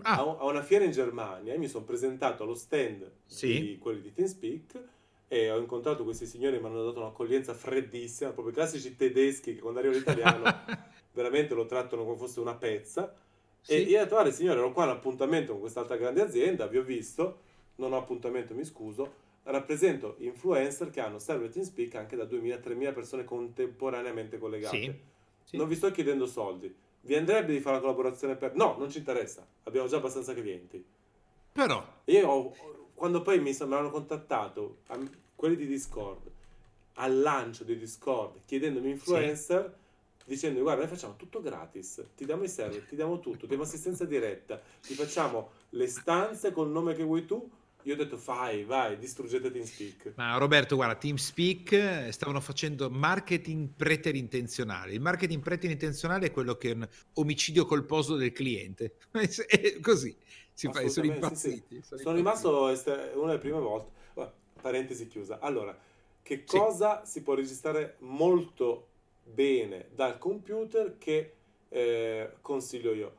ah. 0.01 0.37
a, 0.39 0.45
una 0.45 0.61
fiera 0.61 0.83
in 0.83 0.91
Germania 0.91 1.53
e 1.53 1.57
mi 1.57 1.67
sono 1.67 1.83
presentato 1.83 2.43
allo 2.43 2.55
stand 2.55 3.09
sì. 3.25 3.59
di 3.59 3.77
quelli 3.77 4.01
di 4.01 4.13
TeamSpeak 4.13 4.83
e 5.27 5.51
ho 5.51 5.57
incontrato 5.57 6.03
questi 6.03 6.25
signori 6.25 6.55
che 6.55 6.61
mi 6.61 6.67
hanno 6.67 6.83
dato 6.83 6.99
un'accoglienza 6.99 7.53
freddissima, 7.53 8.31
proprio 8.31 8.53
i 8.53 8.55
classici 8.55 8.95
tedeschi 8.95 9.55
che 9.55 9.59
quando 9.59 9.79
arriva 9.79 9.93
l'italiano 9.93 10.43
veramente 11.11 11.53
lo 11.53 11.65
trattano 11.65 12.05
come 12.05 12.17
fosse 12.17 12.39
una 12.39 12.55
pezza. 12.55 13.13
Sì. 13.59 13.73
E 13.73 13.79
io 13.79 13.97
ho 13.97 14.03
detto, 14.03 14.15
guarda 14.15 14.31
signore, 14.31 14.59
ero 14.59 14.71
qua 14.71 14.83
all'appuntamento 14.83 15.51
con 15.51 15.61
quest'altra 15.61 15.97
grande 15.97 16.21
azienda, 16.21 16.67
vi 16.67 16.77
ho 16.77 16.83
visto, 16.83 17.39
non 17.75 17.91
ho 17.91 17.97
appuntamento, 17.97 18.53
mi 18.53 18.63
scuso, 18.63 19.25
rappresento 19.43 20.15
influencer 20.19 20.89
che 20.89 21.01
hanno 21.01 21.19
server 21.19 21.49
TeamSpeak 21.49 21.95
anche 21.95 22.15
da 22.15 22.23
2000-3000 22.23 22.93
persone 22.93 23.23
contemporaneamente 23.25 24.37
collegate. 24.37 24.77
Sì. 24.77 24.93
Sì. 25.43 25.57
Non 25.57 25.67
vi 25.67 25.75
sto 25.75 25.91
chiedendo 25.91 26.25
soldi 26.25 26.73
vi 27.07 27.15
andrebbe 27.15 27.53
di 27.53 27.61
fare 27.61 27.77
la 27.77 27.81
collaborazione 27.81 28.35
per... 28.35 28.53
No, 28.55 28.75
non 28.77 28.91
ci 28.91 28.97
interessa, 28.97 29.47
abbiamo 29.63 29.87
già 29.87 29.97
abbastanza 29.97 30.33
clienti. 30.33 30.83
Però... 31.53 31.83
Io, 32.03 32.27
ho, 32.27 32.53
quando 32.93 33.21
poi 33.21 33.39
mi 33.39 33.55
hanno 33.59 33.89
contattato 33.89 34.79
quelli 35.33 35.55
di 35.55 35.65
Discord, 35.65 36.29
al 36.95 37.17
lancio 37.17 37.63
di 37.63 37.77
Discord, 37.77 38.41
chiedendomi 38.45 38.89
influencer, 38.89 39.73
sì. 40.17 40.23
dicendomi 40.25 40.63
guarda, 40.63 40.81
noi 40.81 40.91
facciamo 40.91 41.15
tutto 41.15 41.41
gratis, 41.41 42.03
ti 42.15 42.25
diamo 42.25 42.43
i 42.43 42.49
server, 42.49 42.83
ti 42.83 42.95
diamo 42.95 43.19
tutto, 43.19 43.41
ti 43.41 43.47
diamo 43.47 43.63
assistenza 43.63 44.03
diretta, 44.03 44.61
ti 44.81 44.93
facciamo 44.93 45.51
le 45.69 45.87
stanze 45.87 46.51
col 46.51 46.69
nome 46.69 46.93
che 46.93 47.03
vuoi 47.03 47.25
tu, 47.25 47.49
io 47.87 47.93
ho 47.93 47.95
detto 47.97 48.17
fai, 48.17 48.65
vai, 48.65 48.97
distruggete 48.97 49.49
TeamSpeak. 49.49 50.13
Ma 50.15 50.35
Roberto, 50.37 50.75
guarda, 50.75 50.95
TeamSpeak 50.95 51.71
eh, 51.71 52.11
stavano 52.11 52.41
facendo 52.41 52.89
marketing 52.89 53.69
preterintenzionale. 53.77 54.91
Il 54.91 54.99
marketing 54.99 55.41
preterintenzionale 55.41 56.25
è 56.25 56.31
quello 56.31 56.55
che 56.55 56.71
è 56.71 56.73
un 56.73 56.85
omicidio 57.13 57.65
colposo 57.65 58.15
del 58.15 58.33
cliente. 58.33 58.95
È 59.47 59.79
così, 59.79 60.13
si 60.53 60.69
fa, 60.69 60.85
sono 60.89 61.05
impazziti. 61.05 61.75
Sì, 61.75 61.81
sì. 61.81 61.87
Sono, 61.87 62.01
sono 62.01 62.15
rimasto 62.15 62.67
est- 62.67 63.11
una 63.15 63.27
delle 63.27 63.39
prime 63.39 63.59
volte. 63.59 63.91
parentesi 64.61 65.07
chiusa. 65.07 65.39
Allora, 65.39 65.77
che 66.21 66.43
cosa 66.43 67.05
sì. 67.05 67.11
si 67.11 67.21
può 67.21 67.35
registrare 67.35 67.95
molto 67.99 68.87
bene 69.23 69.87
dal 69.95 70.17
computer 70.17 70.97
che 70.97 71.35
eh, 71.69 72.33
consiglio 72.41 72.93
io? 72.93 73.15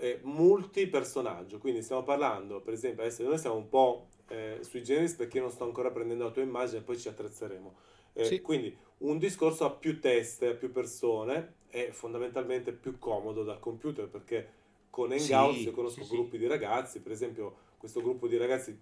Eh, 0.00 0.18
multipersonaggio, 0.22 1.58
quindi 1.58 1.82
stiamo 1.82 2.02
parlando, 2.02 2.60
per 2.62 2.72
esempio, 2.72 3.02
adesso 3.02 3.22
noi 3.22 3.38
siamo 3.38 3.56
un 3.56 3.68
po' 3.68 4.06
eh, 4.28 4.58
sui 4.62 4.82
generis 4.82 5.12
perché 5.12 5.36
io 5.36 5.42
non 5.42 5.52
sto 5.52 5.64
ancora 5.64 5.90
prendendo 5.90 6.24
la 6.24 6.30
tua 6.30 6.42
immagine, 6.42 6.80
poi 6.80 6.98
ci 6.98 7.08
attrezzeremo. 7.08 7.74
Eh, 8.14 8.24
sì. 8.24 8.40
Quindi 8.40 8.74
un 8.98 9.18
discorso 9.18 9.66
a 9.66 9.70
più 9.70 10.00
teste, 10.00 10.48
a 10.48 10.54
più 10.54 10.72
persone, 10.72 11.54
è 11.68 11.90
fondamentalmente 11.90 12.72
più 12.72 12.98
comodo 12.98 13.44
dal 13.44 13.60
computer 13.60 14.08
perché 14.08 14.58
con 14.90 15.12
Hangout 15.12 15.54
sì, 15.54 15.64
io 15.64 15.72
conosco 15.72 16.02
sì, 16.02 16.10
gruppi 16.10 16.38
di 16.38 16.46
ragazzi, 16.46 17.00
per 17.00 17.12
esempio 17.12 17.68
questo 17.76 18.00
gruppo 18.00 18.26
di 18.26 18.36
ragazzi 18.36 18.76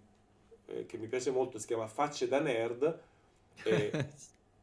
eh, 0.66 0.86
che 0.86 0.96
mi 0.96 1.06
piace 1.06 1.30
molto 1.30 1.58
si 1.58 1.66
chiama 1.66 1.86
Facce 1.86 2.28
da 2.28 2.40
Nerd 2.40 3.00
e 3.64 3.90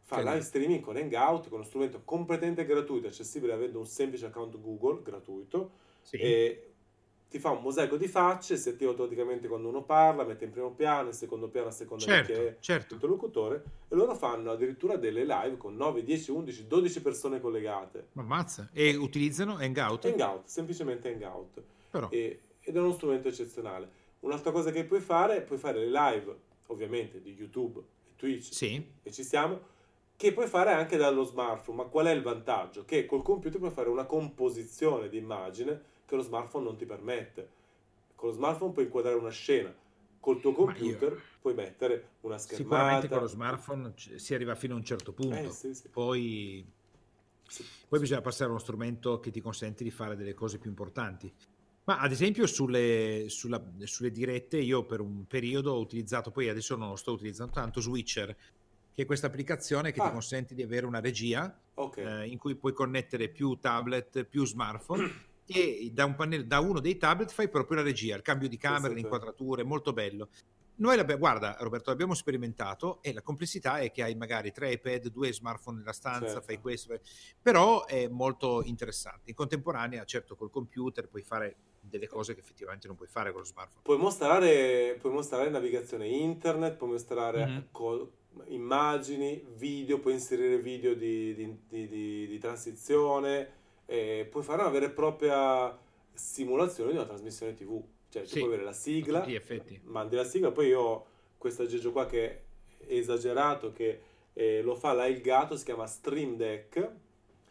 fa 0.01 0.21
live 0.21 0.41
streaming 0.41 0.81
con 0.81 0.95
Hangout 0.95 1.50
con 1.50 1.59
uno 1.59 1.67
strumento 1.67 2.01
completamente 2.03 2.65
gratuito, 2.65 3.07
accessibile 3.07 3.53
avendo 3.53 3.77
un 3.77 3.85
semplice 3.85 4.25
account 4.25 4.59
Google 4.59 5.03
gratuito 5.03 5.83
sì. 6.05 6.17
e 6.17 6.69
ti 7.35 7.41
fa 7.41 7.50
un 7.50 7.62
mosaico 7.62 7.97
di 7.97 8.07
facce, 8.07 8.53
attiva 8.53 8.91
automaticamente 8.91 9.50
quando 9.50 9.67
uno 9.67 9.83
parla, 9.83 10.24
mette 10.24 10.45
in 10.45 10.51
primo 10.51 10.71
piano, 10.71 11.09
in 11.09 11.13
secondo 11.13 11.50
piano 11.50 11.67
a 11.67 11.71
seconda 11.71 12.05
certo, 12.05 12.31
chi 12.31 12.39
è 12.39 12.55
certo. 12.62 12.93
l'interlocutore 12.93 13.63
e 13.89 13.95
loro 13.95 14.15
fanno 14.15 14.51
addirittura 14.51 14.95
delle 14.95 15.25
live 15.25 15.57
con 15.57 15.75
9, 15.75 16.03
10, 16.03 16.31
11, 16.31 16.67
12 16.67 17.01
persone 17.01 17.41
collegate. 17.41 18.07
Ma 18.13 18.21
ammazza. 18.21 18.69
E 18.71 18.95
utilizzano 18.95 19.57
Hangout? 19.57 20.05
Hangout, 20.05 20.45
semplicemente 20.45 21.12
Hangout. 21.12 21.62
Però. 21.89 22.07
E, 22.09 22.39
ed 22.62 22.75
è 22.75 22.79
uno 22.79 22.93
strumento 22.93 23.27
eccezionale. 23.27 23.89
Un'altra 24.21 24.51
cosa 24.51 24.71
che 24.71 24.85
puoi 24.85 25.01
fare, 25.01 25.41
puoi 25.41 25.57
fare 25.57 25.79
le 25.79 25.89
live, 25.89 26.35
ovviamente, 26.67 27.21
di 27.21 27.33
YouTube 27.33 27.79
e 27.79 28.15
Twitch, 28.15 28.53
sì. 28.53 28.81
e 29.03 29.12
ci 29.12 29.24
siamo, 29.24 29.59
che 30.15 30.31
puoi 30.31 30.47
fare 30.47 30.71
anche 30.71 30.95
dallo 30.95 31.24
smartphone. 31.24 31.77
Ma 31.79 31.83
qual 31.83 32.05
è 32.05 32.12
il 32.12 32.21
vantaggio? 32.21 32.85
Che 32.85 33.05
col 33.05 33.24
computer 33.24 33.59
puoi 33.59 33.71
fare 33.71 33.89
una 33.89 34.05
composizione 34.05 35.09
di 35.09 35.17
immagine 35.17 35.93
che 36.05 36.15
lo 36.15 36.21
smartphone 36.21 36.65
non 36.65 36.77
ti 36.77 36.85
permette. 36.85 37.50
Con 38.15 38.29
lo 38.29 38.35
smartphone 38.35 38.71
puoi 38.71 38.85
inquadrare 38.85 39.17
una 39.17 39.29
scena, 39.29 39.74
col 40.19 40.39
tuo 40.39 40.53
computer 40.53 41.12
io... 41.12 41.21
puoi 41.41 41.53
mettere 41.53 42.09
una 42.21 42.38
schermata. 42.38 42.63
Sicuramente 42.63 43.07
con 43.07 43.19
lo 43.19 43.27
smartphone 43.27 43.93
si 43.95 44.33
arriva 44.33 44.55
fino 44.55 44.74
a 44.74 44.77
un 44.77 44.85
certo 44.85 45.13
punto, 45.13 45.35
eh, 45.35 45.51
sì, 45.51 45.74
sì. 45.74 45.89
Poi... 45.89 46.65
Sì. 47.47 47.63
poi 47.88 48.00
bisogna 48.00 48.21
passare 48.21 48.45
a 48.45 48.50
uno 48.50 48.59
strumento 48.59 49.19
che 49.19 49.29
ti 49.29 49.39
consente 49.39 49.83
di 49.83 49.91
fare 49.91 50.15
delle 50.15 50.33
cose 50.33 50.57
più 50.57 50.69
importanti. 50.69 51.31
Ma 51.85 52.00
ad 52.00 52.12
esempio 52.12 52.47
sulle, 52.47 53.25
sulla, 53.27 53.63
sulle 53.83 54.09
dirette 54.09 54.57
io 54.57 54.85
per 54.85 55.01
un 55.01 55.27
periodo 55.27 55.74
ho 55.74 55.79
utilizzato, 55.79 56.31
poi 56.31 56.50
adesso 56.50 56.75
non 56.75 56.89
lo 56.89 56.95
sto 56.95 57.12
utilizzando 57.12 57.53
tanto, 57.53 57.79
Switcher, 57.79 58.35
che 58.91 59.01
è 59.03 59.05
questa 59.05 59.27
applicazione 59.27 59.91
che 59.91 60.01
ah. 60.01 60.05
ti 60.05 60.12
consente 60.12 60.55
di 60.55 60.63
avere 60.63 60.88
una 60.88 61.00
regia 61.00 61.55
okay. 61.75 62.24
eh, 62.24 62.27
in 62.27 62.39
cui 62.39 62.55
puoi 62.55 62.74
connettere 62.74 63.29
più 63.29 63.55
tablet, 63.59 64.24
più 64.24 64.45
smartphone 64.45 65.12
e 65.46 65.92
da, 65.94 66.06
un 66.06 66.16
pannello, 66.16 66.44
da 66.44 66.60
uno 66.60 66.80
dei 66.80 66.98
tablet 66.98 67.32
fai 67.32 67.50
proprio 67.50 67.78
la 67.78 67.84
regia, 67.84 68.16
il 68.16 68.22
cambio 68.22 68.48
di 68.48 68.58
camera, 68.58 68.94
le 68.94 69.00
inquadrature, 69.00 69.64
molto 69.64 69.94
bello. 69.94 70.30
Noi 70.78 70.98
l'abbiamo, 70.98 71.22
guarda 71.22 71.56
Roberto, 71.60 71.90
l'abbiamo 71.90 72.14
sperimentato 72.14 73.02
e 73.02 73.14
la 73.14 73.22
complessità 73.22 73.78
è 73.78 73.92
che 73.92 74.04
hai 74.04 74.14
magari 74.16 74.52
tre 74.52 74.74
iPad, 74.74 75.08
due 75.08 75.32
smartphone 75.32 75.78
nella 75.78 75.94
stanza, 75.94 76.28
certo. 76.28 76.42
fai 76.42 76.60
questo, 76.60 77.00
però 77.42 77.86
è 77.86 78.10
molto 78.10 78.62
interessante. 78.64 79.30
In 79.30 79.36
contemporanea, 79.36 80.04
certo, 80.04 80.36
col 80.36 80.50
computer 80.50 81.08
puoi 81.08 81.22
fare 81.22 81.56
delle 81.80 82.08
cose 82.08 82.34
che 82.34 82.42
effettivamente 82.42 82.88
non 82.88 82.98
puoi 82.98 83.08
fare 83.08 83.32
con 83.32 83.42
lo 83.42 83.46
smartphone. 83.46 83.84
Puoi 83.84 83.98
mostrare, 83.98 84.98
puoi 85.00 85.14
mostrare 85.14 85.50
navigazione 85.50 86.08
internet, 86.08 86.75
puoi 86.75 86.90
mostrare 86.90 87.46
mm-hmm. 87.46 87.60
co- 87.72 88.12
immagini, 88.48 89.46
video, 89.56 90.00
puoi 90.00 90.14
inserire 90.16 90.60
video 90.60 90.94
di, 90.94 91.34
di, 91.36 91.58
di, 91.70 92.28
di 92.28 92.38
transizione, 92.38 93.64
eh, 93.86 94.27
puoi 94.30 94.44
fare 94.44 94.62
una 94.62 94.72
vera 94.72 94.86
e 94.86 94.89
propria 94.89 95.77
simulazione 96.13 96.92
di 96.92 96.98
una 96.98 97.06
trasmissione 97.06 97.54
TV. 97.54 97.82
Cioè, 98.10 98.25
sì, 98.25 98.34
tu 98.34 98.39
puoi 98.39 98.54
avere 98.54 98.63
la 98.63 98.74
sigla, 98.74 99.25
mandi 99.84 100.15
la 100.15 100.24
sigla, 100.24 100.51
poi 100.51 100.68
io 100.68 100.80
ho 100.82 101.06
questo 101.38 101.63
aggeggio 101.63 101.92
qua 101.92 102.06
che 102.06 102.25
è 102.25 102.42
esagerato, 102.88 103.72
che 103.72 104.01
eh, 104.34 104.62
lo 104.62 104.75
fa 104.75 104.94
là 104.94 105.06
il 105.06 105.22
gatto, 105.22 105.58
si 105.58 105.65
chiama 105.65 105.86
Stream 105.86 106.36
Deck, 106.36 106.92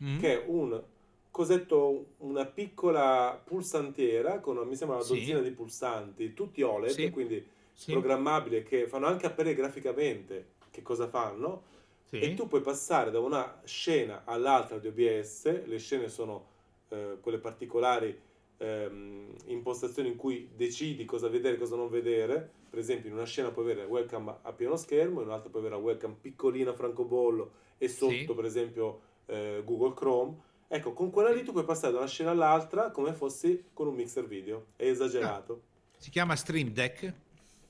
mm-hmm. 0.03 0.21
che 0.21 0.43
è 0.43 0.45
un 0.47 0.83
cosetto, 1.31 2.07
una 2.19 2.47
piccola 2.47 3.41
pulsantiera 3.43 4.39
con 4.39 4.57
mi 4.69 4.77
sembra 4.77 4.99
una 4.99 5.05
dozzina 5.05 5.39
sì. 5.39 5.49
di 5.49 5.51
pulsanti, 5.51 6.33
tutti 6.33 6.63
OLED, 6.63 6.91
sì. 6.91 7.11
quindi 7.11 7.45
sì. 7.73 7.93
programmabili, 7.93 8.63
che 8.63 8.87
fanno 8.87 9.07
anche 9.07 9.27
apparire 9.27 9.55
graficamente 9.55 10.53
che 10.71 10.83
cosa 10.83 11.09
fanno. 11.09 11.73
E 12.21 12.35
tu 12.35 12.49
puoi 12.49 12.61
passare 12.61 13.11
da 13.11 13.21
una 13.21 13.61
scena 13.65 14.23
all'altra 14.25 14.79
di 14.79 14.89
OBS, 14.89 15.65
le 15.65 15.79
scene 15.79 16.09
sono 16.09 16.47
eh, 16.89 17.19
quelle 17.21 17.39
particolari 17.39 18.17
ehm, 18.59 19.35
impostazioni 19.47 20.09
in 20.09 20.17
cui 20.17 20.51
decidi 20.55 21.05
cosa 21.05 21.29
vedere 21.29 21.57
e 21.57 21.59
cosa 21.59 21.77
non 21.77 21.89
vedere. 21.89 22.63
Per 22.71 22.79
esempio, 22.79 23.09
in 23.09 23.15
una 23.15 23.27
scena 23.27 23.51
puoi 23.51 23.71
avere 23.71 23.87
webcam 23.87 24.39
a 24.43 24.53
pieno 24.53 24.77
schermo, 24.77 25.21
in 25.21 25.29
un'altra 25.29 25.51
puoi 25.51 25.63
avere 25.63 25.77
la 25.77 25.87
webcam 25.87 26.17
piccolina, 26.21 26.73
francobollo 26.73 27.53
e 27.79 27.89
sotto, 27.89 28.13
sì. 28.13 28.35
per 28.35 28.45
esempio, 28.45 29.01
eh, 29.27 29.63
Google 29.65 29.95
Chrome. 29.95 30.37
Ecco, 30.67 30.93
con 30.93 31.11
quella 31.11 31.31
lì 31.31 31.45
tu 31.45 31.53
puoi 31.53 31.65
passare 31.65 31.93
da 31.93 31.99
una 31.99 32.09
scena 32.09 32.31
all'altra 32.31 32.91
come 32.91 33.13
fossi 33.13 33.67
con 33.73 33.87
un 33.87 33.95
mixer 33.95 34.27
video. 34.27 34.67
È 34.77 34.87
esagerato. 34.87 35.53
Ah, 35.53 35.99
si 35.99 36.11
chiama 36.11 36.35
Stream 36.35 36.71
Deck? 36.71 37.13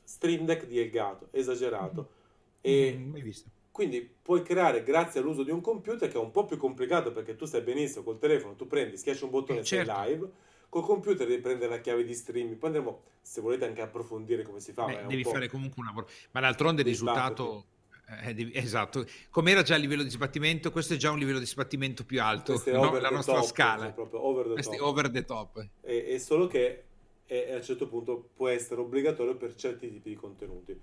Stream 0.05 0.45
Deck 0.45 0.67
di 0.67 0.79
Elgato, 0.79 1.29
esagerato. 1.31 2.01
Mm. 2.01 2.23
E 2.63 2.99
mai 3.11 3.23
visto. 3.23 3.51
Quindi 3.75 4.09
puoi 4.23 4.43
creare 4.43 4.85
grazie 4.85 5.19
all'uso 5.19 5.43
di 5.43 5.51
un 5.51 5.61
computer 5.61 6.09
che 6.09 6.15
è 6.17 6.21
un 6.21 6.31
po' 6.31 6.45
più 6.45 6.57
complicato 6.57 7.11
perché 7.11 7.35
tu 7.35 7.45
stai 7.45 7.61
benissimo 7.61 8.05
col 8.05 8.21
telefono, 8.21 8.55
tu 8.55 8.69
prendi, 8.69 8.97
schiacci 8.97 9.25
un 9.25 9.31
bottone 9.31 9.59
e 9.59 9.63
eh, 9.63 9.65
certo. 9.65 9.93
sei 9.93 10.11
live 10.11 10.31
Col 10.69 10.85
computer 10.85 11.27
devi 11.27 11.43
prendere 11.43 11.71
la 11.75 11.81
chiave 11.81 12.05
di 12.05 12.15
streaming, 12.15 12.55
poi 12.55 12.69
andremo, 12.69 13.03
se 13.21 13.41
volete, 13.41 13.65
anche 13.65 13.83
approfondire 13.83 14.45
come 14.45 14.61
si 14.61 14.73
fa. 14.73 14.85
Beh, 14.85 15.07
devi 15.09 15.25
fare 15.25 15.49
comunque 15.49 15.81
un 15.81 15.87
lavoro. 15.87 16.09
Ma 16.31 16.39
d'altronde 16.39 16.83
il 16.83 16.87
risultato... 16.87 17.65
Eh, 18.23 18.51
esatto, 18.55 19.05
come 19.31 19.51
era 19.51 19.63
già 19.63 19.75
il 19.75 19.81
livello 19.81 20.05
di 20.05 20.11
sbattimento, 20.11 20.71
questo 20.71 20.95
è 20.95 20.97
già 20.97 21.11
un 21.11 21.19
livello 21.19 21.41
di 21.41 21.47
sbattimento 21.47 22.05
più 22.05 22.23
alto, 22.23 22.63
no? 22.67 22.97
la 23.01 23.11
nostra 23.11 23.41
top, 23.41 23.45
scala. 23.45 23.93
Cioè 23.93 24.09
over 24.13 24.55
the 24.55 24.63
top. 24.63 24.81
Over 24.83 25.11
the 25.11 25.25
top. 25.25 25.67
È, 25.81 26.05
è 26.05 26.19
solo 26.19 26.47
che 26.47 26.85
è, 27.27 27.51
a 27.51 27.57
un 27.57 27.63
certo 27.65 27.89
punto 27.89 28.29
può 28.37 28.47
essere 28.47 28.81
obbligatorio 28.81 29.35
per 29.35 29.57
certi 29.57 29.91
tipi 29.91 30.11
di 30.11 30.17
contenuti. 30.17 30.81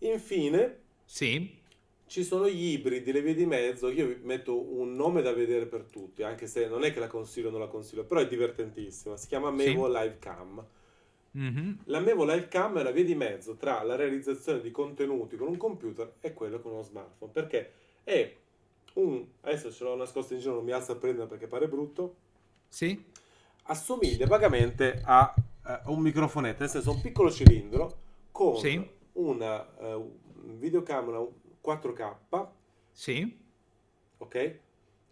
Infine, 0.00 0.80
sì 1.06 1.59
ci 2.10 2.24
sono 2.24 2.48
gli 2.48 2.72
ibridi, 2.72 3.12
le 3.12 3.22
vie 3.22 3.34
di 3.34 3.46
mezzo, 3.46 3.88
io 3.88 4.18
metto 4.22 4.60
un 4.60 4.96
nome 4.96 5.22
da 5.22 5.32
vedere 5.32 5.66
per 5.66 5.84
tutti, 5.84 6.24
anche 6.24 6.48
se 6.48 6.66
non 6.66 6.82
è 6.82 6.92
che 6.92 6.98
la 6.98 7.06
consiglio 7.06 7.46
o 7.46 7.50
non 7.52 7.60
la 7.60 7.68
consiglio, 7.68 8.02
però 8.02 8.20
è 8.20 8.26
divertentissima, 8.26 9.16
si 9.16 9.28
chiama 9.28 9.52
Mevo 9.52 9.86
sì. 9.86 9.92
Live 9.96 10.16
Cam. 10.18 10.66
Mm-hmm. 11.38 11.72
La 11.84 12.00
Mevo 12.00 12.24
Live 12.24 12.48
Cam 12.48 12.78
è 12.78 12.80
una 12.80 12.90
via 12.90 13.04
di 13.04 13.14
mezzo 13.14 13.54
tra 13.54 13.84
la 13.84 13.94
realizzazione 13.94 14.60
di 14.60 14.72
contenuti 14.72 15.36
con 15.36 15.46
un 15.46 15.56
computer 15.56 16.14
e 16.20 16.32
quello 16.32 16.58
con 16.58 16.72
uno 16.72 16.82
smartphone, 16.82 17.30
perché 17.30 17.70
è 18.02 18.34
un... 18.94 19.24
adesso 19.42 19.70
ce 19.70 19.84
l'ho 19.84 19.94
nascosto 19.94 20.34
in 20.34 20.40
giro, 20.40 20.54
non 20.54 20.64
mi 20.64 20.72
alzo 20.72 20.90
a 20.90 20.96
prendere 20.96 21.28
perché 21.28 21.46
pare 21.46 21.68
brutto. 21.68 22.16
Sì. 22.66 23.00
Assomiglia 23.66 24.26
vagamente 24.26 25.00
a, 25.04 25.32
a 25.62 25.82
un 25.86 26.00
microfonetto, 26.00 26.58
nel 26.58 26.70
senso 26.70 26.90
un 26.90 27.00
piccolo 27.00 27.30
cilindro 27.30 27.98
con 28.32 28.56
sì. 28.56 28.84
una 29.12 29.64
uh, 29.78 30.18
videocamera, 30.58 31.24
4K. 31.64 32.46
Sì. 32.92 33.38
Ok? 34.18 34.58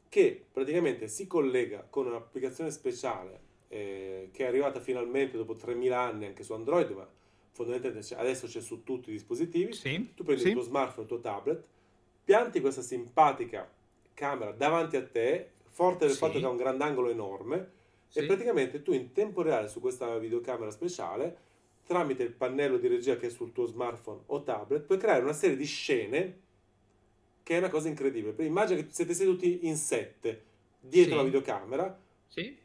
Che 0.08 0.44
praticamente 0.50 1.08
si 1.08 1.26
collega 1.26 1.86
con 1.88 2.06
un'applicazione 2.06 2.70
speciale 2.70 3.46
eh, 3.68 4.30
che 4.32 4.44
è 4.44 4.48
arrivata 4.48 4.80
finalmente 4.80 5.36
dopo 5.36 5.54
3000 5.54 5.98
anni 5.98 6.26
anche 6.26 6.42
su 6.42 6.52
Android, 6.52 6.90
ma 6.90 7.08
fondamentalmente 7.50 8.14
adesso 8.14 8.46
c'è 8.46 8.60
su 8.60 8.82
tutti 8.84 9.10
i 9.10 9.12
dispositivi. 9.12 9.72
Sì. 9.72 10.12
Tu 10.14 10.24
prendi 10.24 10.42
sì. 10.42 10.48
il 10.48 10.54
tuo 10.54 10.62
smartphone, 10.62 11.02
il 11.02 11.08
tuo 11.08 11.20
tablet, 11.20 11.64
pianti 12.24 12.60
questa 12.60 12.82
simpatica 12.82 13.70
camera 14.14 14.52
davanti 14.52 14.96
a 14.96 15.06
te, 15.06 15.50
forte 15.68 16.06
del 16.06 16.14
sì. 16.14 16.20
fatto 16.20 16.38
che 16.38 16.44
ha 16.44 16.50
un 16.50 16.56
grandangolo 16.56 17.10
enorme, 17.10 17.70
sì. 18.08 18.20
e 18.20 18.26
praticamente 18.26 18.82
tu 18.82 18.92
in 18.92 19.12
tempo 19.12 19.42
reale 19.42 19.68
su 19.68 19.80
questa 19.80 20.18
videocamera 20.18 20.70
speciale 20.70 21.46
tramite 21.88 22.22
il 22.22 22.32
pannello 22.32 22.76
di 22.76 22.86
regia 22.86 23.16
che 23.16 23.28
è 23.28 23.30
sul 23.30 23.50
tuo 23.52 23.64
smartphone 23.64 24.20
o 24.26 24.42
tablet, 24.42 24.82
puoi 24.82 24.98
creare 24.98 25.22
una 25.22 25.32
serie 25.32 25.56
di 25.56 25.64
scene 25.64 26.40
che 27.42 27.54
è 27.54 27.58
una 27.58 27.70
cosa 27.70 27.88
incredibile. 27.88 28.34
Immagina 28.44 28.82
che 28.82 28.88
siete 28.90 29.14
seduti 29.14 29.66
in 29.66 29.76
sette 29.76 30.44
dietro 30.78 31.12
sì. 31.12 31.16
la 31.16 31.22
videocamera. 31.22 32.00
Sì. 32.26 32.56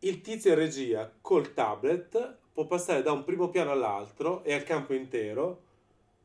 Il 0.00 0.20
tizio 0.20 0.50
in 0.50 0.58
regia 0.58 1.10
col 1.22 1.54
tablet 1.54 2.36
può 2.52 2.66
passare 2.66 3.00
da 3.00 3.12
un 3.12 3.24
primo 3.24 3.48
piano 3.48 3.70
all'altro 3.70 4.44
e 4.44 4.52
al 4.52 4.62
campo 4.62 4.92
intero 4.92 5.62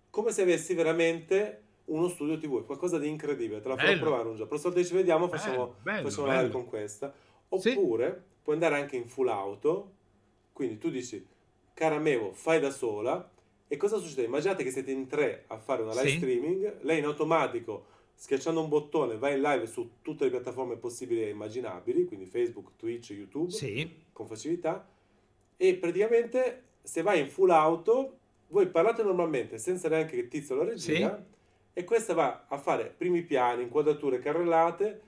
come 0.10 0.32
se 0.32 0.42
avessi 0.42 0.74
veramente 0.74 1.62
uno 1.86 2.10
studio 2.10 2.38
TV, 2.38 2.66
qualcosa 2.66 3.00
di 3.00 3.08
incredibile, 3.08 3.62
te 3.62 3.70
la 3.70 3.78
farò 3.78 3.98
provare 3.98 4.28
un 4.28 4.32
giorno. 4.32 4.48
Prossima 4.48 4.74
volta 4.74 4.86
ci 4.86 4.94
vediamo, 4.94 5.30
facciamo, 5.30 5.76
bello, 5.82 6.10
facciamo 6.10 6.28
bello. 6.28 6.52
con 6.52 6.66
questa. 6.66 7.14
Oppure 7.48 8.14
sì. 8.14 8.42
puoi 8.44 8.56
andare 8.56 8.76
anche 8.76 8.98
in 8.98 9.08
full 9.08 9.30
auto, 9.30 9.94
quindi 10.52 10.78
tu 10.80 10.90
dici 10.90 11.26
cara 11.78 12.00
Mevo, 12.00 12.34
fai 12.34 12.60
da 12.60 12.72
sola. 12.72 13.30
E 13.68 13.78
cosa 13.78 14.00
succede? 14.00 14.24
Immaginate 14.24 14.64
che 14.64 14.72
siete 14.72 14.90
in 14.90 15.06
tre 15.06 15.44
a 15.48 15.60
fare 15.60 15.84
una 15.84 15.94
live 15.94 16.10
sì. 16.10 16.16
streaming, 16.16 16.82
lei 16.82 16.98
in 16.98 17.06
automatico, 17.06 17.86
schiacciando 18.16 18.62
un 18.62 18.68
bottone, 18.68 19.18
va 19.18 19.30
in 19.30 19.42
live 19.42 19.68
su 19.68 19.88
tutte 20.02 20.24
le 20.24 20.32
piattaforme 20.32 20.78
possibili 20.78 21.22
e 21.22 21.30
immaginabili, 21.30 22.06
quindi 22.06 22.26
Facebook, 22.26 22.72
Twitch, 22.78 23.12
YouTube, 23.12 23.52
sì. 23.52 24.06
con 24.12 24.26
facilità. 24.26 24.90
E 25.56 25.76
praticamente 25.76 26.64
se 26.82 27.04
vai 27.04 27.20
in 27.20 27.30
full 27.30 27.52
auto, 27.52 28.18
voi 28.48 28.68
parlate 28.68 29.04
normalmente 29.04 29.60
senza 29.60 29.88
neanche 29.88 30.16
che 30.16 30.28
tizio 30.30 30.56
la 30.56 30.64
regia, 30.64 31.16
sì. 31.16 31.80
e 31.80 31.84
questa 31.84 32.16
va 32.16 32.46
a 32.48 32.58
fare 32.58 32.92
primi 32.98 33.22
piani, 33.22 33.64
inquadrature 33.64 34.18
carrellate, 34.20 35.02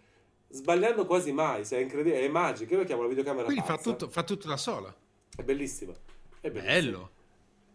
sbagliando 0.50 1.08
quasi 1.08 1.32
mai, 1.32 1.66
se 1.66 1.78
è 1.78 1.82
incredibile, 1.82 2.22
è 2.22 2.28
magica, 2.28 2.74
io 2.74 2.82
lo 2.82 2.86
chiamo 2.86 3.02
la 3.02 3.08
videocamera 3.08 3.46
Quindi 3.46 3.64
fa 3.66 3.78
tutto, 3.78 4.08
fa 4.10 4.24
tutto 4.24 4.48
da 4.48 4.58
sola. 4.58 4.94
È 5.36 5.42
bellissima. 5.42 5.94
È 6.42 6.50
bello. 6.52 7.12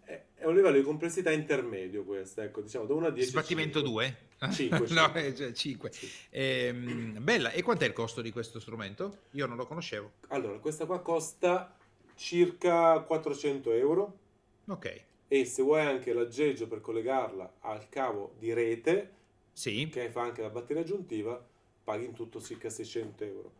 È, 0.05 0.23
è, 0.37 0.47
un 0.47 0.55
livello 0.55 0.77
di 0.77 0.83
complessità 0.83 1.31
intermedio 1.31 2.05
questo, 2.05 2.41
ecco, 2.41 2.63
diciamo 2.63 2.87
da 2.87 2.95
1 2.95 3.07
a 3.07 3.11
10. 3.11 3.29
Sbattimento 3.29 3.81
2? 3.83 4.17
5. 4.51 4.87
no, 4.91 5.53
5. 5.53 5.91
Cioè, 5.91 6.09
ehm, 6.31 7.23
bella, 7.23 7.51
e 7.51 7.63
quant'è 7.63 7.87
il 7.87 7.93
costo 7.93 8.23
di 8.23 8.31
questo 8.31 8.61
strumento? 8.61 9.19
Io 9.33 9.47
non 9.47 9.57
lo 9.57 9.67
conoscevo. 9.67 10.13
Allora, 10.29 10.59
questa 10.59 10.87
qua 10.87 11.01
costa 11.01 11.77
circa 12.15 13.01
400 13.01 13.73
euro. 13.73 14.19
Ok. 14.67 15.03
E 15.29 15.45
se 15.45 15.63
vuoi 15.63 15.83
anche 15.83 16.13
l'aggeggio 16.13 16.67
per 16.67 16.81
collegarla 16.81 17.57
al 17.61 17.89
cavo 17.89 18.35
di 18.39 18.53
rete, 18.53 19.11
sì. 19.53 19.89
che 19.91 20.11
fa 20.11 20.23
anche 20.23 20.43
la 20.43 20.51
batteria 20.51 20.83
aggiuntiva, 20.83 21.43
paghi 21.83 22.05
in 22.05 22.13
tutto 22.15 22.41
circa 22.41 22.71
600 22.71 23.25
euro. 23.25 23.53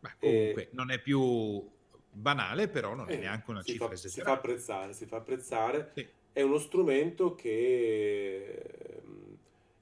Ma 0.00 0.14
comunque 0.18 0.62
e... 0.62 0.68
non 0.72 0.90
è 0.90 1.00
più 1.00 1.68
banale, 2.12 2.68
però 2.68 2.94
non 2.94 3.08
è 3.08 3.14
eh, 3.14 3.18
neanche 3.18 3.50
una 3.50 3.62
cifra 3.62 3.88
fa, 3.88 3.94
esagerata. 3.94 4.30
Si 4.30 4.34
fa 4.34 4.38
apprezzare, 4.38 4.92
si 4.92 5.06
fa 5.06 5.16
apprezzare. 5.16 5.90
Sì. 5.94 6.06
È 6.32 6.42
uno 6.42 6.58
strumento 6.58 7.34
che 7.34 8.62
ehm, 9.02 9.36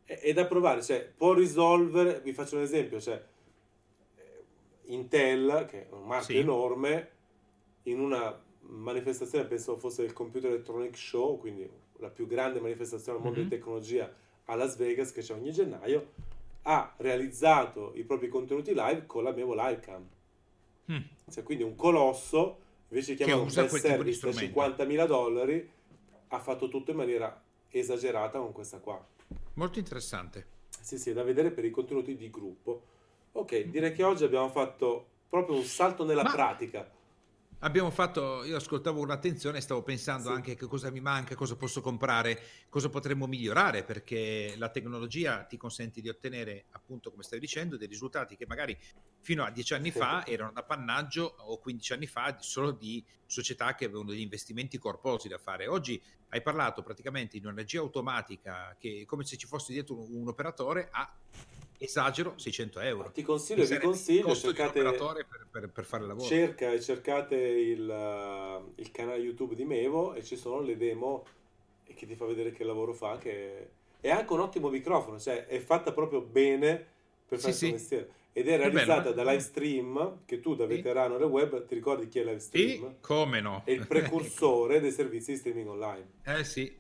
è, 0.05 0.19
è 0.21 0.33
da 0.33 0.47
provare, 0.47 0.83
cioè 0.83 1.13
può 1.17 1.33
risolvere, 1.33 2.21
vi 2.21 2.33
faccio 2.33 2.57
un 2.57 2.63
esempio, 2.63 3.01
cioè 3.01 3.23
eh, 4.17 4.45
Intel, 4.93 5.67
che 5.69 5.89
è 5.89 5.93
un 5.93 6.07
marchio 6.07 6.35
sì. 6.35 6.41
enorme, 6.41 7.11
in 7.85 8.01
una 8.01 8.41
manifestazione, 8.61 9.47
penso 9.47 9.77
fosse 9.77 10.03
il 10.03 10.13
Computer 10.13 10.51
Electronic 10.51 10.97
Show, 10.97 11.39
quindi 11.39 11.69
la 11.99 12.09
più 12.09 12.27
grande 12.27 12.61
manifestazione 12.61 13.19
al 13.19 13.25
mondo 13.25 13.41
mm-hmm. 13.41 13.49
di 13.49 13.57
tecnologia 13.57 14.13
a 14.45 14.55
Las 14.55 14.77
Vegas 14.77 15.13
che 15.13 15.21
c'è 15.21 15.35
ogni 15.35 15.53
gennaio, 15.53 16.13
ha 16.63 16.95
realizzato 16.99 17.93
i 17.95 18.05
propri 18.05 18.29
contenuti 18.29 18.73
live 18.75 19.07
con 19.07 19.23
la 19.23 19.33
Mevo 19.33 19.55
Livecam. 19.55 20.07
Mm. 20.91 20.99
Cioè, 21.31 21.43
quindi 21.43 21.65
un 21.65 21.77
colosso, 21.77 22.59
invece 22.89 23.13
di 23.13 23.17
chiamare 23.19 23.41
un 23.41 23.53
best 23.53 23.77
service 23.77 24.31
da 24.31 24.33
50.000 24.33 25.07
dollari, 25.07 25.71
ha 26.29 26.39
fatto 26.39 26.69
tutto 26.69 26.91
in 26.91 26.97
maniera 26.97 27.43
esagerata 27.69 28.39
con 28.39 28.53
questa 28.53 28.79
qua. 28.79 29.05
Molto 29.55 29.79
interessante. 29.79 30.47
Sì, 30.81 30.99
sì, 30.99 31.11
è 31.11 31.13
da 31.13 31.23
vedere 31.23 31.51
per 31.51 31.65
i 31.65 31.71
contenuti 31.71 32.17
di 32.17 32.31
gruppo. 32.31 32.83
Ok, 33.33 33.65
direi 33.65 33.93
che 33.93 34.03
oggi 34.03 34.25
abbiamo 34.25 34.49
fatto 34.49 35.07
proprio 35.29 35.57
un 35.57 35.65
salto 35.65 36.05
nella 36.05 36.23
Ma... 36.23 36.31
pratica 36.31 36.91
Abbiamo 37.63 37.91
fatto, 37.91 38.43
io 38.45 38.57
ascoltavo 38.57 39.01
un'attenzione 39.01 39.59
e 39.59 39.61
stavo 39.61 39.83
pensando 39.83 40.29
sì. 40.29 40.35
anche 40.35 40.55
che 40.55 40.67
cosa 40.67 40.91
mi 40.91 41.01
manca, 41.01 41.35
cosa 41.35 41.57
posso 41.57 41.83
comprare, 41.83 42.41
cosa 42.71 42.89
potremmo 42.89 43.27
migliorare, 43.27 43.85
perché 43.85 44.55
la 44.57 44.71
tecnologia 44.71 45.45
ti 45.45 45.59
consente 45.59 46.01
di 46.01 46.09
ottenere, 46.09 46.65
appunto, 46.71 47.11
come 47.11 47.23
stai 47.23 47.39
dicendo, 47.39 47.77
dei 47.77 47.87
risultati 47.87 48.35
che 48.35 48.47
magari 48.47 48.75
fino 49.21 49.45
a 49.45 49.51
dieci 49.51 49.75
anni 49.75 49.91
fa 49.91 50.25
erano 50.27 50.53
d'appannaggio 50.53 51.35
o 51.41 51.59
15 51.59 51.93
anni 51.93 52.07
fa 52.07 52.35
solo 52.41 52.71
di 52.71 53.05
società 53.27 53.75
che 53.75 53.85
avevano 53.85 54.09
degli 54.09 54.21
investimenti 54.21 54.79
corposi 54.79 55.29
da 55.29 55.37
fare. 55.37 55.67
Oggi 55.67 56.03
hai 56.31 56.41
parlato 56.41 56.83
praticamente 56.83 57.39
di 57.39 57.45
un'energia 57.45 57.81
automatica 57.81 58.75
che 58.79 59.05
come 59.07 59.25
se 59.25 59.37
ci 59.37 59.47
fosse 59.47 59.75
dietro 59.75 60.01
un, 60.01 60.23
un 60.23 60.29
operatore 60.29 60.89
a 60.91 61.15
esagero 61.83 62.35
600 62.37 62.81
euro. 62.81 63.11
Ti 63.11 63.23
consiglio, 63.23 63.65
vi 63.65 63.79
consiglio, 63.79 64.35
cercate, 64.35 64.83
per, 64.83 65.47
per, 65.51 65.71
per, 65.71 65.85
fare 65.85 66.03
il 66.03 66.09
lavoro. 66.09 66.27
Cerca 66.27 66.71
e 66.71 66.81
cercate 66.81 67.37
il, 67.37 68.73
il, 68.75 68.91
canale 68.91 69.19
YouTube 69.19 69.55
di 69.55 69.65
Mevo 69.65 70.13
e 70.13 70.23
ci 70.23 70.37
sono 70.37 70.61
le 70.61 70.77
demo 70.77 71.25
che 71.85 72.07
ti 72.07 72.15
fa 72.15 72.27
vedere 72.27 72.53
che 72.53 72.65
lavoro 72.65 72.93
fa, 72.93 73.17
che 73.17 73.71
è 73.99 74.11
anche 74.11 74.33
un 74.33 74.41
ottimo 74.41 74.69
microfono, 74.69 75.19
cioè 75.19 75.47
è 75.47 75.59
fatta 75.59 75.93
proprio 75.93 76.21
bene 76.21 76.87
per 77.27 77.39
fare 77.39 77.53
sì, 77.53 77.67
questo 77.67 77.67
sì. 77.67 77.73
mestiere. 77.73 78.11
Ed 78.33 78.49
è 78.49 78.57
realizzata 78.59 79.11
da 79.13 79.25
Livestream, 79.25 80.21
che 80.25 80.39
tu 80.39 80.55
da 80.55 80.67
veterano 80.67 81.17
del 81.17 81.27
web 81.27 81.67
ti 81.67 81.75
ricordi 81.75 82.09
chi 82.09 82.21
è 82.21 82.25
Livestream? 82.25 82.89
Sì, 82.89 82.97
come 83.01 83.41
no? 83.41 83.63
È 83.65 83.71
il 83.71 83.87
precursore 83.87 84.81
dei 84.81 84.93
servizi 84.93 85.33
di 85.33 85.39
streaming 85.39 85.69
online. 85.69 86.11
Eh 86.25 86.45
sì, 86.45 86.73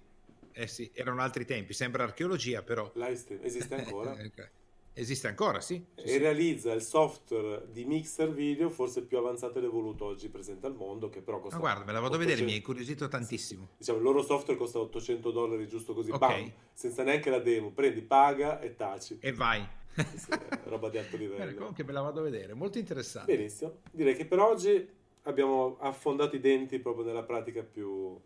eh 0.53 0.67
sì, 0.67 0.91
erano 0.93 1.23
altri 1.23 1.47
tempi, 1.47 1.73
sembra 1.73 2.05
archeologia 2.05 2.63
però. 2.63 2.91
Livestream 2.95 3.41
esiste 3.43 3.75
ancora? 3.75 4.13
okay. 4.23 4.49
Esiste 4.93 5.29
ancora, 5.29 5.61
sì. 5.61 5.83
E 5.95 6.09
sì. 6.09 6.19
realizza 6.19 6.73
il 6.73 6.83
software 6.83 7.67
di 7.71 7.85
mixer 7.85 8.33
video 8.33 8.69
forse 8.71 9.03
più 9.03 9.19
avanzato 9.19 9.59
ed 9.59 9.65
evoluto 9.65 10.05
oggi 10.05 10.29
presente 10.29 10.67
al 10.67 10.75
mondo, 10.75 11.09
che 11.09 11.23
però 11.23 11.39
costa... 11.39 11.57
Ma 11.57 11.63
guarda, 11.63 11.85
me 11.85 11.93
la 11.93 12.01
vado 12.01 12.17
800... 12.17 12.17
a 12.17 12.27
vedere, 12.27 12.45
mi 12.45 12.51
hai 12.53 12.57
incuriosito 12.59 13.09
tantissimo. 13.09 13.69
Sì. 13.71 13.77
Diciamo, 13.79 13.99
il 13.99 14.05
loro 14.05 14.23
software 14.23 14.59
costa 14.59 14.79
800 14.81 15.31
dollari 15.31 15.69
giusto 15.69 15.95
così, 15.95 16.11
okay. 16.11 16.43
bam, 16.43 16.53
senza 16.73 17.03
neanche 17.05 17.31
la 17.31 17.39
demo, 17.39 17.71
prendi, 17.71 18.03
paga 18.03 18.61
e 18.61 18.75
taci. 18.75 19.19
E 19.21 19.33
vai. 19.33 19.67
Sì, 19.95 20.31
roba 20.65 20.89
di 20.89 20.99
alto 20.99 21.17
livello. 21.17 21.45
Bene, 21.45 21.55
comunque 21.55 21.85
me 21.85 21.93
la 21.93 22.01
vado 22.01 22.21
a 22.21 22.23
vedere, 22.25 22.55
molto 22.55 22.79
interessante. 22.79 23.35
Benissimo, 23.35 23.79
direi 23.91 24.17
che 24.17 24.27
per 24.27 24.41
oggi 24.41 24.89
abbiamo 25.23 25.79
affondato 25.79 26.35
i 26.37 26.41
denti 26.41 26.79
proprio 26.81 27.05
nella 27.05 27.23
pratica 27.23 27.63
più... 27.63 28.19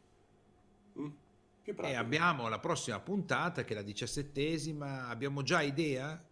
Mm? 0.99 1.09
E 1.67 1.95
abbiamo 1.95 2.49
la 2.49 2.59
prossima 2.59 3.01
puntata 3.01 3.65
che 3.65 3.73
è 3.73 3.77
la 3.77 3.83
diciassettesima, 3.83 5.09
abbiamo 5.09 5.43
già 5.43 5.63
idea 5.63 6.23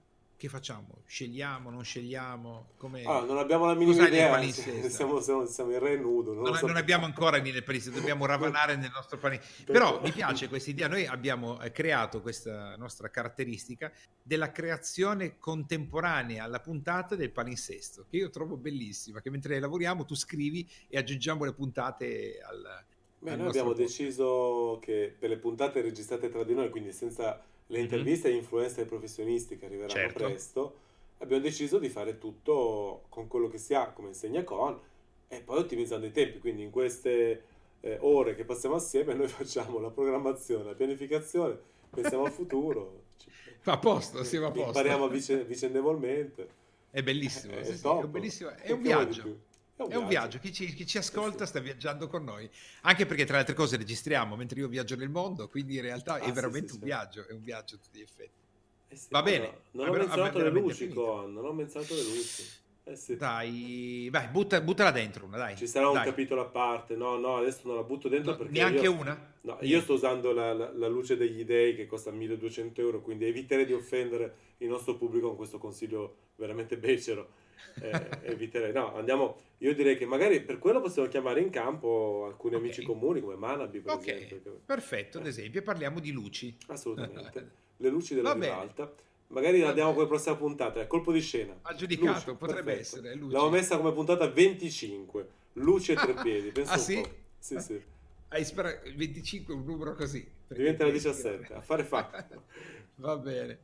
che 0.42 0.48
facciamo? 0.48 1.04
Scegliamo, 1.06 1.70
non 1.70 1.84
scegliamo? 1.84 2.72
Come... 2.76 3.04
Allora, 3.04 3.26
non 3.26 3.38
abbiamo 3.38 3.64
la 3.66 3.74
minima 3.74 4.08
idea, 4.08 4.42
siamo, 4.88 5.20
siamo, 5.20 5.46
siamo, 5.46 5.70
in 5.70 5.78
re 5.78 5.96
nudo. 5.96 6.32
Non, 6.32 6.42
non, 6.42 6.58
non 6.62 6.76
abbiamo 6.76 7.04
ancora 7.04 7.36
il 7.36 7.62
palinsesto, 7.62 7.96
dobbiamo 7.96 8.26
ravanare 8.26 8.74
nel 8.74 8.90
nostro 8.92 9.18
palinsesto. 9.18 9.70
Però 9.70 10.00
mi 10.02 10.10
piace 10.10 10.48
questa 10.48 10.70
idea, 10.70 10.88
noi 10.88 11.06
abbiamo 11.06 11.60
eh, 11.60 11.70
creato 11.70 12.20
questa 12.22 12.74
nostra 12.74 13.08
caratteristica 13.08 13.92
della 14.20 14.50
creazione 14.50 15.38
contemporanea 15.38 16.42
alla 16.42 16.58
puntata 16.58 17.14
del 17.14 17.30
palinsesto, 17.30 18.06
che 18.10 18.16
io 18.16 18.28
trovo 18.28 18.56
bellissima, 18.56 19.20
che 19.20 19.30
mentre 19.30 19.60
lavoriamo 19.60 20.04
tu 20.04 20.16
scrivi 20.16 20.68
e 20.88 20.98
aggiungiamo 20.98 21.44
le 21.44 21.52
puntate 21.52 22.40
al... 22.44 22.84
Beh, 23.20 23.36
noi 23.36 23.46
abbiamo 23.46 23.68
posto. 23.68 23.82
deciso 23.82 24.78
che 24.82 25.14
per 25.16 25.28
le 25.28 25.38
puntate 25.38 25.82
registrate 25.82 26.28
tra 26.30 26.42
di 26.42 26.54
noi, 26.54 26.68
quindi 26.70 26.90
senza 26.90 27.40
le 27.66 27.78
mhm. 27.78 27.84
interviste 27.84 28.28
mm-hmm. 28.28 28.38
influencer 28.38 28.86
professionisti 28.86 29.56
che 29.56 29.66
arriveranno 29.66 29.92
certo. 29.92 30.24
presto, 30.24 30.74
abbiamo 31.18 31.42
deciso 31.42 31.78
di 31.78 31.88
fare 31.88 32.18
tutto 32.18 33.04
con 33.08 33.28
quello 33.28 33.48
che 33.48 33.58
si 33.58 33.74
ha 33.74 33.90
come 33.90 34.08
insegna 34.08 34.42
con 34.44 34.78
e 35.28 35.40
poi 35.40 35.58
ottimizzando 35.58 36.06
i 36.06 36.12
tempi. 36.12 36.38
Quindi 36.38 36.62
in 36.62 36.70
queste 36.70 37.44
eh, 37.80 37.98
ore 38.00 38.34
che 38.34 38.44
passiamo 38.44 38.74
assieme 38.76 39.14
noi 39.14 39.28
facciamo 39.28 39.78
la 39.78 39.90
programmazione, 39.90 40.64
la 40.64 40.74
pianificazione, 40.74 41.58
pensiamo 41.90 42.24
al 42.24 42.32
futuro. 42.32 43.00
a 43.64 43.78
posto, 43.78 44.24
siamo 44.24 44.46
a 44.46 44.50
posto. 44.50 44.68
Impariamo 44.68 45.08
vice- 45.08 45.44
vicendevolmente. 45.44 46.60
È 46.90 47.02
bellissimo, 47.02 47.54
è, 47.54 47.64
sì, 47.64 47.78
sì, 47.78 47.86
è, 47.86 48.06
bellissimo. 48.06 48.50
è 48.50 48.70
un 48.72 48.82
viaggio. 48.82 49.50
È 49.88 49.96
un, 49.96 50.08
viaggio, 50.08 50.38
chi 50.38 50.52
ci, 50.52 50.72
chi 50.74 50.86
ci 50.86 50.98
ascolta 50.98 51.44
sì. 51.44 51.50
sta 51.50 51.60
viaggiando 51.60 52.08
con 52.08 52.24
noi, 52.24 52.48
anche 52.82 53.06
perché 53.06 53.24
tra 53.24 53.34
le 53.34 53.40
altre 53.40 53.54
cose 53.54 53.76
registriamo 53.76 54.36
mentre 54.36 54.60
io 54.60 54.68
viaggio 54.68 54.96
nel 54.96 55.08
mondo, 55.08 55.48
quindi 55.48 55.76
in 55.76 55.82
realtà 55.82 56.14
ah, 56.14 56.18
è 56.18 56.32
veramente 56.32 56.68
sì, 56.68 56.74
sì, 56.74 56.78
un 56.80 56.84
viaggio, 56.84 57.26
è 57.26 57.32
un 57.32 57.42
viaggio 57.42 57.74
a 57.74 57.78
tutti 57.78 57.98
gli 57.98 58.02
effetti. 58.02 58.40
Eh 58.88 58.98
Va 59.08 59.22
bene. 59.22 59.60
Non 59.72 59.88
ho 59.88 59.92
menzionato 59.92 60.38
le 60.38 60.50
luci, 60.50 60.88
Con, 60.88 61.32
non 61.32 61.44
ho 61.44 61.52
menzionato 61.52 61.94
le 61.94 62.02
luci. 62.02 62.60
Eh 62.84 62.96
sì. 62.96 63.16
Dai, 63.16 64.08
vai, 64.10 64.28
butta, 64.28 64.60
buttala 64.60 64.90
dentro 64.90 65.26
una, 65.26 65.36
dai. 65.36 65.56
Ci 65.56 65.66
sarà 65.66 65.88
un 65.88 65.94
dai. 65.94 66.04
capitolo 66.06 66.40
a 66.40 66.46
parte. 66.46 66.96
No, 66.96 67.16
no, 67.16 67.36
adesso 67.36 67.60
non 67.64 67.76
la 67.76 67.82
butto 67.82 68.08
dentro 68.08 68.32
no, 68.32 68.36
perché. 68.38 68.52
Neanche 68.52 68.82
io, 68.82 68.92
una? 68.92 69.34
No, 69.42 69.58
io 69.60 69.80
sto 69.80 69.94
usando 69.94 70.32
la, 70.32 70.52
la, 70.52 70.72
la, 70.72 70.88
luce 70.88 71.16
degli 71.16 71.44
dei 71.44 71.74
che 71.74 71.86
costa 71.86 72.10
1200 72.10 72.80
euro, 72.80 73.00
quindi 73.00 73.26
eviterei 73.26 73.66
di 73.66 73.72
offendere 73.72 74.34
il 74.58 74.68
nostro 74.68 74.96
pubblico 74.96 75.28
con 75.28 75.36
questo 75.36 75.58
consiglio 75.58 76.16
veramente 76.36 76.76
becero 76.76 77.40
eh, 77.80 78.08
eviterei. 78.24 78.72
No, 78.72 78.94
andiamo. 78.94 79.36
Io 79.58 79.74
direi 79.74 79.96
che 79.96 80.06
magari 80.06 80.40
per 80.40 80.58
quello 80.58 80.80
possiamo 80.80 81.08
chiamare 81.08 81.40
in 81.40 81.50
campo 81.50 82.24
alcuni 82.26 82.54
okay. 82.54 82.66
amici 82.66 82.82
comuni 82.82 83.20
come 83.20 83.36
Manabi, 83.36 83.80
per 83.80 83.94
okay. 83.94 84.24
esempio. 84.24 84.60
Perfetto, 84.64 85.18
ad 85.18 85.26
esempio, 85.26 85.62
parliamo 85.62 86.00
di 86.00 86.10
luci. 86.10 86.56
Assolutamente. 86.66 87.60
Le 87.82 87.88
luci 87.88 88.14
della 88.14 88.32
ribalta. 88.32 88.92
Magari 89.32 89.60
la 89.60 89.72
diamo 89.72 89.94
come 89.94 90.06
prossima 90.06 90.36
puntata, 90.36 90.80
è 90.80 90.86
colpo 90.86 91.10
di 91.10 91.20
scena. 91.20 91.58
Ha 91.62 91.74
giudicato, 91.74 92.12
luci, 92.12 92.36
potrebbe 92.36 92.74
perfetto. 92.74 92.80
essere. 92.80 93.14
Luci. 93.14 93.34
L'ho 93.34 93.50
messa 93.50 93.78
come 93.78 93.92
puntata 93.92 94.28
25. 94.28 95.28
Luci 95.54 95.92
e 95.92 95.94
tre 95.94 96.14
piedi. 96.22 96.50
Penso 96.50 96.72
ah, 96.72 96.76
sì? 96.76 97.02
Sì, 97.38 97.58
sì. 97.58 97.82
Hai 98.28 98.44
sperato 98.44 98.90
25 98.94 99.54
è 99.54 99.56
un 99.56 99.64
numero 99.64 99.94
così. 99.94 100.26
Diventa 100.48 100.84
la 100.84 100.90
17. 100.90 101.54
Affare 101.54 101.84
fatto. 101.84 102.44
Va 102.96 103.16
bene. 103.16 103.58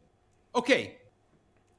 Ok. 0.52 0.96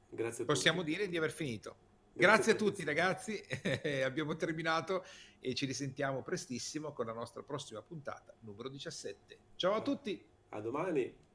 Grazie 0.08 0.44
a 0.44 0.46
Possiamo 0.46 0.82
dire 0.82 1.08
di 1.08 1.16
aver 1.16 1.32
finito. 1.32 1.74
Grazie 2.12 2.52
a 2.52 2.54
tutti 2.56 2.84
ragazzi, 2.84 3.42
abbiamo 4.04 4.36
terminato 4.36 5.04
e 5.40 5.54
ci 5.54 5.64
risentiamo 5.64 6.22
prestissimo 6.22 6.92
con 6.92 7.06
la 7.06 7.12
nostra 7.12 7.42
prossima 7.42 7.80
puntata, 7.80 8.34
numero 8.40 8.68
17. 8.68 9.38
Ciao 9.54 9.74
a 9.74 9.80
tutti! 9.80 10.22
A 10.50 10.60
domani! 10.60 11.28